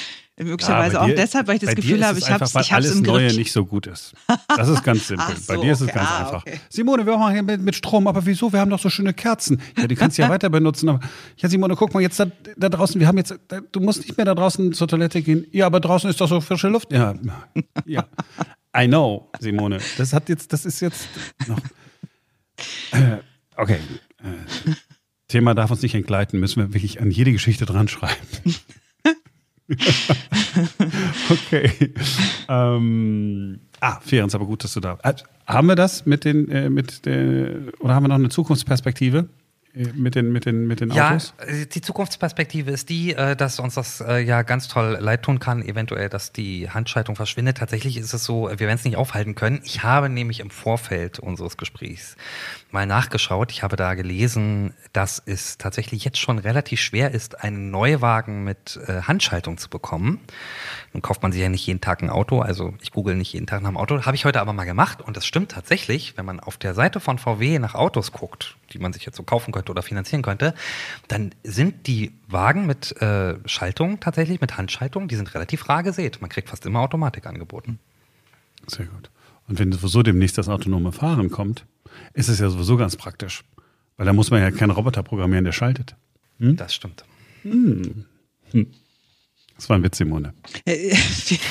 Möglicherweise 0.44 0.94
ja, 0.94 1.04
dir, 1.04 1.12
auch 1.12 1.16
deshalb, 1.16 1.48
weil 1.48 1.56
ich 1.56 1.62
das 1.62 1.74
Gefühl 1.74 2.06
habe, 2.06 2.18
ich 2.18 2.30
habe 2.30 2.44
es 2.44 2.54
ich 2.54 2.72
alles 2.72 2.92
im 2.92 3.02
Neue 3.02 3.26
Griff. 3.26 3.36
nicht 3.36 3.52
so 3.52 3.64
gut 3.64 3.88
ist. 3.88 4.14
Das 4.48 4.68
ist 4.68 4.84
ganz 4.84 5.08
simpel. 5.08 5.26
So, 5.38 5.52
bei 5.52 5.60
dir 5.60 5.72
ist 5.72 5.80
es 5.80 5.88
ganz 5.88 6.08
ah, 6.08 6.18
einfach. 6.18 6.46
Okay. 6.46 6.60
Simone, 6.68 7.04
wir 7.04 7.16
machen 7.16 7.32
hier 7.32 7.42
mit, 7.42 7.60
mit, 7.60 7.74
Strom, 7.74 8.06
aber 8.06 8.24
wieso? 8.24 8.52
Wir 8.52 8.60
haben 8.60 8.70
doch 8.70 8.78
so 8.78 8.88
schöne 8.88 9.12
Kerzen. 9.12 9.60
Ja, 9.76 9.86
die 9.86 9.96
kannst 9.96 10.16
du 10.16 10.22
ja 10.22 10.28
weiter 10.28 10.48
benutzen. 10.48 10.88
Aber 10.88 11.00
ja, 11.36 11.48
Simone, 11.48 11.74
guck 11.74 11.92
mal 11.92 12.00
jetzt 12.00 12.20
da, 12.20 12.26
da, 12.56 12.68
draußen. 12.68 13.00
Wir 13.00 13.08
haben 13.08 13.18
jetzt, 13.18 13.34
du 13.72 13.80
musst 13.80 14.02
nicht 14.02 14.16
mehr 14.16 14.26
da 14.26 14.34
draußen 14.34 14.72
zur 14.72 14.86
Toilette 14.86 15.22
gehen. 15.22 15.44
Ja, 15.50 15.66
aber 15.66 15.80
draußen 15.80 16.08
ist 16.08 16.20
doch 16.20 16.28
so 16.28 16.40
frische 16.40 16.68
Luft. 16.68 16.92
Ja, 16.92 17.14
ja. 17.84 18.04
I 18.76 18.86
know, 18.86 19.30
Simone. 19.38 19.78
Das 19.96 20.12
hat 20.12 20.28
jetzt, 20.28 20.52
das 20.52 20.64
ist 20.66 20.80
jetzt 20.80 21.08
noch. 21.46 21.60
Äh, 22.92 23.18
okay. 23.56 23.78
Äh, 24.18 24.72
Thema 25.28 25.54
darf 25.54 25.70
uns 25.70 25.82
nicht 25.82 25.94
entgleiten, 25.94 26.40
müssen 26.40 26.60
wir 26.60 26.74
wirklich 26.74 27.00
an 27.00 27.10
jede 27.10 27.32
Geschichte 27.32 27.66
dran 27.66 27.88
schreiben. 27.88 28.16
okay. 31.30 31.94
Ähm, 32.48 33.60
ah, 33.80 34.00
Ferenc, 34.00 34.34
aber 34.34 34.46
gut, 34.46 34.64
dass 34.64 34.72
du 34.74 34.80
da. 34.80 34.98
Äh, 35.02 35.14
haben 35.46 35.68
wir 35.68 35.76
das 35.76 36.06
mit 36.06 36.24
den, 36.24 36.72
mit 36.72 37.06
der, 37.06 37.72
oder 37.80 37.94
haben 37.94 38.04
wir 38.04 38.08
noch 38.08 38.16
eine 38.16 38.28
Zukunftsperspektive? 38.28 39.28
Äh, 39.74 39.88
mit 39.94 40.14
den, 40.14 40.32
mit 40.32 40.46
den, 40.46 40.66
mit 40.66 40.80
den 40.80 40.92
Autos? 40.92 41.34
Ja, 41.38 41.44
äh, 41.44 41.66
die 41.66 41.80
Zukunftsperspektive 41.80 42.70
ist 42.70 42.88
die, 42.88 43.14
äh, 43.14 43.36
dass 43.36 43.60
uns 43.60 43.74
das 43.74 43.98
ja 43.98 44.42
ganz 44.42 44.68
toll 44.68 44.98
leid 45.00 45.22
tun 45.22 45.38
kann, 45.38 45.62
eventuell, 45.62 46.08
dass 46.08 46.32
die 46.32 46.70
Handschaltung 46.70 47.16
verschwindet. 47.16 47.58
Tatsächlich 47.58 47.96
ist 47.96 48.12
es 48.12 48.24
so, 48.24 48.48
wir 48.48 48.58
werden 48.58 48.76
es 48.76 48.84
nicht 48.84 48.96
aufhalten 48.96 49.34
können. 49.34 49.60
Ich 49.64 49.82
habe 49.82 50.08
nämlich 50.08 50.40
im 50.40 50.50
Vorfeld 50.50 51.18
unseres 51.18 51.56
Gesprächs 51.56 52.16
mal 52.70 52.86
nachgeschaut. 52.86 53.50
Ich 53.52 53.62
habe 53.62 53.76
da 53.76 53.94
gelesen, 53.94 54.74
dass 54.92 55.22
es 55.24 55.58
tatsächlich 55.58 56.04
jetzt 56.04 56.18
schon 56.18 56.38
relativ 56.38 56.80
schwer 56.80 57.12
ist, 57.12 57.42
einen 57.42 57.70
Neuwagen 57.70 58.44
mit 58.44 58.78
Handschaltung 58.86 59.58
zu 59.58 59.68
bekommen. 59.68 60.20
Nun 60.92 61.02
kauft 61.02 61.22
man 61.22 61.32
sich 61.32 61.40
ja 61.40 61.48
nicht 61.48 61.66
jeden 61.66 61.80
Tag 61.80 62.02
ein 62.02 62.10
Auto, 62.10 62.40
also 62.40 62.74
ich 62.80 62.92
google 62.92 63.14
nicht 63.14 63.32
jeden 63.32 63.46
Tag 63.46 63.62
nach 63.62 63.68
einem 63.68 63.76
Auto. 63.76 64.04
Habe 64.04 64.16
ich 64.16 64.24
heute 64.24 64.40
aber 64.40 64.52
mal 64.52 64.64
gemacht 64.64 65.02
und 65.02 65.16
das 65.16 65.26
stimmt 65.26 65.52
tatsächlich, 65.52 66.16
wenn 66.16 66.24
man 66.24 66.40
auf 66.40 66.56
der 66.56 66.74
Seite 66.74 67.00
von 67.00 67.18
VW 67.18 67.58
nach 67.58 67.74
Autos 67.74 68.12
guckt, 68.12 68.56
die 68.72 68.78
man 68.78 68.92
sich 68.92 69.04
jetzt 69.04 69.16
so 69.16 69.22
kaufen 69.22 69.52
könnte 69.52 69.70
oder 69.70 69.82
finanzieren 69.82 70.22
könnte, 70.22 70.54
dann 71.08 71.34
sind 71.44 71.86
die 71.86 72.12
Wagen 72.26 72.66
mit 72.66 73.00
äh, 73.00 73.36
Schaltung 73.46 74.00
tatsächlich, 74.00 74.40
mit 74.40 74.56
Handschaltung, 74.56 75.08
die 75.08 75.16
sind 75.16 75.34
relativ 75.34 75.68
rar 75.68 75.82
gesät. 75.82 76.20
Man 76.20 76.30
kriegt 76.30 76.48
fast 76.48 76.64
immer 76.66 76.80
Automatik 76.80 77.26
angeboten. 77.26 77.78
Sehr 78.66 78.86
gut. 78.86 79.10
Und 79.48 79.58
wenn 79.58 79.72
sowieso 79.72 80.02
demnächst 80.02 80.36
das 80.36 80.48
autonome 80.48 80.92
Fahren 80.92 81.30
kommt, 81.30 81.64
ist 82.14 82.28
es 82.28 82.38
ja 82.38 82.48
sowieso 82.50 82.76
ganz 82.76 82.96
praktisch. 82.96 83.44
Weil 83.96 84.06
da 84.06 84.12
muss 84.12 84.30
man 84.30 84.40
ja 84.40 84.50
keinen 84.50 84.70
Roboter 84.70 85.02
programmieren, 85.02 85.44
der 85.44 85.52
schaltet. 85.52 85.96
Hm? 86.38 86.56
Das 86.56 86.74
stimmt. 86.74 87.04
Hm. 87.42 88.04
Hm. 88.52 88.66
Das 89.56 89.68
war 89.68 89.76
ein 89.76 89.82
Witz, 89.82 89.98
Simone. 89.98 90.34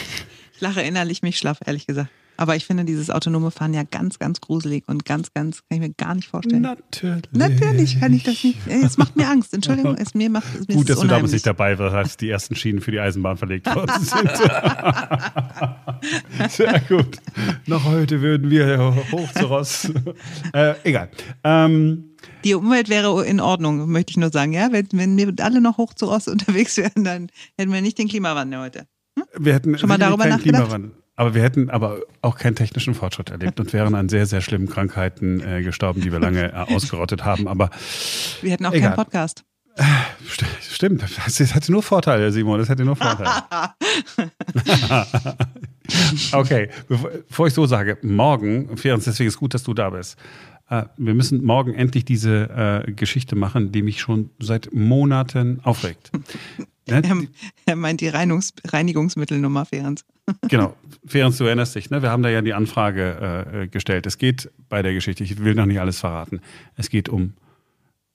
Ich 0.57 0.61
lache 0.61 0.81
innerlich 0.81 1.21
mich 1.21 1.37
schlaff, 1.37 1.59
ehrlich 1.63 1.85
gesagt. 1.85 2.09
Aber 2.37 2.55
ich 2.55 2.65
finde 2.65 2.85
dieses 2.85 3.09
autonome 3.09 3.51
Fahren 3.51 3.73
ja 3.73 3.83
ganz, 3.83 4.19
ganz 4.19 4.39
gruselig 4.41 4.83
und 4.87 5.05
ganz, 5.05 5.33
ganz, 5.33 5.63
kann 5.67 5.81
ich 5.81 5.87
mir 5.87 5.93
gar 5.93 6.15
nicht 6.15 6.27
vorstellen. 6.27 6.61
Natürlich. 6.61 7.23
Natürlich 7.31 7.99
kann 7.99 8.13
ich 8.13 8.23
das 8.23 8.43
nicht. 8.43 8.59
Es 8.67 8.97
macht 8.97 9.15
mir 9.15 9.27
Angst. 9.27 9.53
Entschuldigung, 9.53 9.95
es 9.97 10.13
mir 10.13 10.29
macht 10.29 10.47
es 10.59 10.67
mir 10.67 10.75
Gut, 10.75 10.89
dass 10.89 10.99
du 10.99 11.07
damals 11.07 11.31
nicht 11.31 11.45
dabei 11.45 11.77
warst, 11.79 11.95
als 11.95 12.17
die 12.17 12.29
ersten 12.29 12.55
Schienen 12.55 12.81
für 12.81 12.91
die 12.91 12.99
Eisenbahn 12.99 13.37
verlegt 13.37 13.67
worden 13.73 13.91
sind. 14.01 14.31
Sehr 16.49 16.79
gut. 16.87 17.17
Noch 17.65 17.85
heute 17.85 18.21
würden 18.21 18.49
wir 18.49 18.95
hoch 19.11 19.31
zu 19.33 19.45
Ross. 19.45 19.91
Äh, 20.53 20.75
egal. 20.83 21.09
Ähm, 21.43 22.11
die 22.43 22.53
Umwelt 22.53 22.89
wäre 22.89 23.25
in 23.25 23.39
Ordnung, 23.39 23.89
möchte 23.89 24.11
ich 24.11 24.17
nur 24.17 24.31
sagen. 24.31 24.53
Ja, 24.53 24.71
wenn, 24.71 24.87
wenn 24.91 25.17
wir 25.17 25.33
alle 25.43 25.61
noch 25.61 25.77
hoch 25.77 25.93
zu 25.93 26.05
Ross 26.05 26.27
unterwegs 26.27 26.77
wären, 26.77 27.03
dann 27.03 27.29
hätten 27.57 27.73
wir 27.73 27.81
nicht 27.81 27.97
den 27.97 28.07
Klimawandel 28.07 28.59
heute. 28.59 28.87
Hm? 29.17 29.25
Wir 29.37 29.53
hätten 29.53 29.77
schon 29.77 29.89
mal 29.89 29.97
darüber 29.97 30.25
nachgedacht. 30.25 30.63
Klimawandel. 30.63 30.91
Aber 31.17 31.33
wir 31.33 31.41
hätten 31.41 31.71
aber 31.71 32.01
auch 32.21 32.37
keinen 32.37 32.55
technischen 32.55 32.93
Fortschritt 32.93 33.31
erlebt 33.31 33.59
und 33.59 33.73
wären 33.73 33.95
an 33.95 34.07
sehr, 34.07 34.27
sehr 34.27 34.39
schlimmen 34.39 34.69
Krankheiten 34.69 35.41
äh, 35.41 35.63
gestorben, 35.63 35.99
die 35.99 36.11
wir 36.11 36.19
lange 36.19 36.53
äh, 36.53 36.73
ausgerottet 36.73 37.25
haben. 37.25 37.47
Aber 37.47 37.71
wir 38.41 38.51
hätten 38.51 38.67
auch 38.67 38.71
egal. 38.71 38.91
keinen 38.91 39.03
Podcast. 39.03 39.43
Stimmt, 40.61 41.03
das 41.03 41.39
hätte 41.39 41.71
nur 41.71 41.83
Vorteile, 41.83 42.31
Simon, 42.31 42.59
das 42.59 42.69
hätte 42.69 42.85
nur 42.85 42.95
Vorteile. 42.95 43.29
okay, 46.31 46.69
bevor 46.87 47.47
ich 47.47 47.53
so 47.53 47.65
sage, 47.65 47.97
morgen, 48.01 48.77
Ferenc, 48.77 49.03
deswegen 49.03 49.27
ist 49.27 49.35
es 49.35 49.39
gut, 49.39 49.53
dass 49.53 49.63
du 49.63 49.73
da 49.73 49.91
bist. 49.91 50.17
Äh, 50.69 50.83
wir 50.97 51.13
müssen 51.13 51.43
morgen 51.43 51.73
endlich 51.73 52.05
diese 52.05 52.83
äh, 52.87 52.91
Geschichte 52.91 53.35
machen, 53.35 53.71
die 53.71 53.81
mich 53.81 54.01
schon 54.01 54.29
seit 54.39 54.73
Monaten 54.73 55.61
aufregt. 55.63 56.11
Ne? 56.91 57.01
Er, 57.03 57.17
er, 57.65 57.75
meint 57.75 58.01
die 58.01 58.07
Reinigungs 58.07 58.53
Reinigungsmittelnummer, 58.65 59.65
Ferenc. 59.65 60.01
Genau, 60.49 60.75
Ferenc, 61.05 61.37
du 61.37 61.45
erinnerst 61.45 61.75
dich, 61.75 61.89
ne? 61.89 62.01
wir 62.01 62.11
haben 62.11 62.23
da 62.23 62.29
ja 62.29 62.41
die 62.41 62.53
Anfrage 62.53 63.63
äh, 63.63 63.67
gestellt. 63.67 64.05
Es 64.05 64.17
geht 64.17 64.49
bei 64.69 64.81
der 64.81 64.93
Geschichte, 64.93 65.23
ich 65.23 65.43
will 65.43 65.55
noch 65.55 65.65
nicht 65.65 65.79
alles 65.79 65.99
verraten, 65.99 66.41
es 66.75 66.89
geht 66.89 67.09
um, 67.09 67.33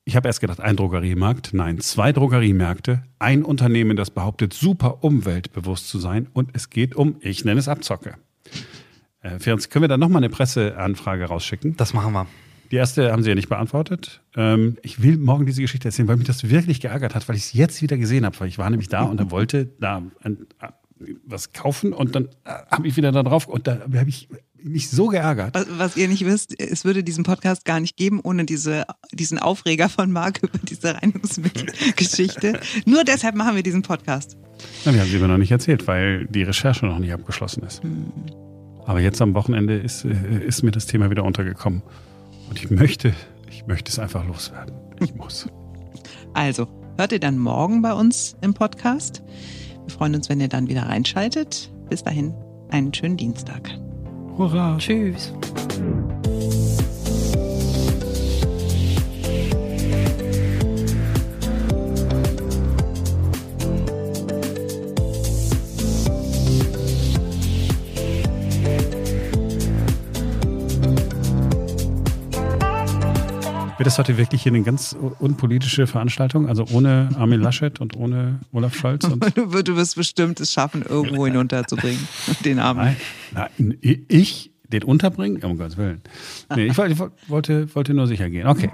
ich 0.05 0.17
habe 0.17 0.29
erst 0.29 0.41
gedacht, 0.41 0.61
ein 0.61 0.77
Drogeriemarkt, 0.77 1.51
nein, 1.53 1.81
zwei 1.81 2.13
Drogeriemärkte, 2.13 3.03
ein 3.19 3.45
Unternehmen, 3.45 3.97
das 3.97 4.11
behauptet, 4.11 4.53
super 4.53 5.05
umweltbewusst 5.05 5.89
zu 5.89 5.99
sein 5.99 6.29
und 6.33 6.51
es 6.55 6.71
geht 6.71 6.95
um, 6.95 7.17
ich 7.21 7.45
nenne 7.45 7.61
es 7.61 7.69
Abzocke. 7.69 8.15
Äh, 9.21 9.39
Ferenc, 9.39 9.71
können 9.71 9.85
wir 9.85 9.89
da 9.89 9.99
nochmal 9.99 10.23
eine 10.23 10.31
Presseanfrage 10.31 11.27
rausschicken? 11.27 11.77
Das 11.77 11.95
machen 11.95 12.13
wir. 12.13 12.27
Die 12.73 12.77
erste 12.77 13.13
haben 13.13 13.23
Sie 13.23 13.29
ja 13.29 13.35
nicht 13.35 13.51
beantwortet. 13.51 14.23
Ähm, 14.35 14.79
ich 14.83 15.03
will 15.03 15.19
morgen 15.19 15.45
diese 15.45 15.61
Geschichte 15.61 15.89
erzählen, 15.89 16.09
weil 16.09 16.17
mich 16.17 16.27
das 16.27 16.49
wirklich 16.49 16.81
geärgert 16.81 17.15
hat, 17.15 17.29
weil 17.29 17.37
ich 17.37 17.43
es 17.43 17.53
jetzt 17.53 17.83
wieder 17.83 17.99
gesehen 17.99 18.25
habe. 18.25 18.41
Weil 18.41 18.49
ich 18.49 18.57
war 18.57 18.71
nämlich 18.71 18.89
da 18.89 19.03
und 19.03 19.21
er 19.21 19.31
wollte 19.31 19.67
da 19.79 20.03
ein, 20.23 20.47
äh, 20.59 20.69
was 21.27 21.53
kaufen 21.53 21.93
und 21.93 22.15
dann 22.15 22.29
äh, 22.45 22.53
habe 22.71 22.89
ich 22.89 22.97
wieder 22.97 23.13
da 23.13 23.23
drauf 23.23 23.47
und 23.47 23.67
da 23.67 23.81
habe 23.83 24.09
ich 24.09 24.31
mich 24.63 24.89
so 24.89 25.09
geärgert. 25.09 25.55
Was, 25.55 25.67
was, 25.77 25.97
ihr 25.99 26.09
nicht 26.09 26.25
wisst, 26.25 26.59
es 26.59 26.87
würde 26.87 27.05
diesen 27.05 27.25
Podcast 27.25 27.67
gar 27.67 27.79
nicht 27.79 27.99
geben 27.99 28.21
ohne 28.23 28.47
diese, 28.47 28.87
diesen 29.13 29.39
Aufreger 29.39 29.91
von 29.91 30.11
Marc 30.11 30.39
über 30.43 30.59
diese 30.63 30.95
Reinigungsmittelgeschichte. 30.95 32.59
Nur 32.87 33.05
deshalb 33.05 33.35
machen 33.35 33.55
wir 33.55 33.63
diesen 33.63 33.83
Podcast. 33.83 34.39
Na, 34.87 34.95
wir 34.95 35.01
haben 35.03 35.11
sie 35.11 35.19
aber 35.19 35.29
noch 35.29 35.37
nicht 35.37 35.53
erzählt, 35.53 35.87
weil 35.87 36.27
die 36.27 36.43
Recherche 36.43 36.87
noch 36.87 37.01
nicht 37.01 37.13
abgeschlossen 37.13 37.65
ist. 37.65 37.83
Hm. 37.83 38.13
Aber 38.87 39.01
jetzt 39.01 39.21
am 39.21 39.35
Wochenende 39.35 39.77
ist, 39.77 40.07
äh, 40.07 40.43
ist 40.47 40.63
mir 40.63 40.71
das 40.71 40.87
Thema 40.87 41.11
wieder 41.11 41.25
untergekommen. 41.25 41.83
Und 42.53 42.63
ich 42.63 42.71
möchte, 42.71 43.15
ich 43.49 43.67
möchte 43.67 43.91
es 43.91 43.99
einfach 43.99 44.27
loswerden. 44.27 44.75
Ich 45.01 45.15
muss. 45.17 45.49
Also, 46.35 46.69
hört 46.99 47.13
ihr 47.13 47.19
dann 47.19 47.39
morgen 47.39 47.81
bei 47.81 47.95
uns 47.95 48.37
im 48.43 48.53
Podcast. 48.53 49.23
Wir 49.87 49.95
freuen 49.95 50.15
uns, 50.15 50.29
wenn 50.29 50.39
ihr 50.39 50.49
dann 50.49 50.69
wieder 50.69 50.83
reinschaltet. 50.83 51.73
Bis 51.89 52.03
dahin, 52.03 52.35
einen 52.69 52.93
schönen 52.93 53.17
Dienstag. 53.17 53.71
Hurra. 54.37 54.77
Tschüss. 54.77 55.33
Wird 73.83 73.89
das 73.89 73.99
heute 73.99 74.17
wirklich 74.17 74.45
hier 74.45 74.53
eine 74.53 74.63
ganz 74.63 74.97
unpolitische 75.19 75.89
Veranstaltung? 75.89 76.47
Also 76.47 76.65
ohne 76.71 77.09
Armin 77.19 77.41
Laschet 77.41 77.81
und 77.81 77.97
ohne 77.97 78.39
Olaf 78.53 78.77
Scholz? 78.77 79.05
Und 79.07 79.37
du 79.37 79.77
wirst 79.77 79.97
bestimmt 79.97 80.39
es 80.39 80.53
schaffen, 80.53 80.85
irgendwo 80.89 81.27
hinunterzubringen, 81.27 81.99
den 82.45 82.61
Armin. 82.61 82.95
Nein, 83.33 83.51
nein, 83.59 83.79
ich 84.07 84.53
den 84.69 84.85
unterbringen? 84.85 85.43
Um 85.43 85.59
Gottes 85.59 85.77
Willen. 85.79 86.01
Nee, 86.55 86.67
ich, 86.67 86.79
ich 86.79 86.99
wollte, 87.27 87.75
wollte 87.75 87.93
nur 87.93 88.07
sicher 88.07 88.31
gehen. 88.31 88.47
Okay. 88.47 88.71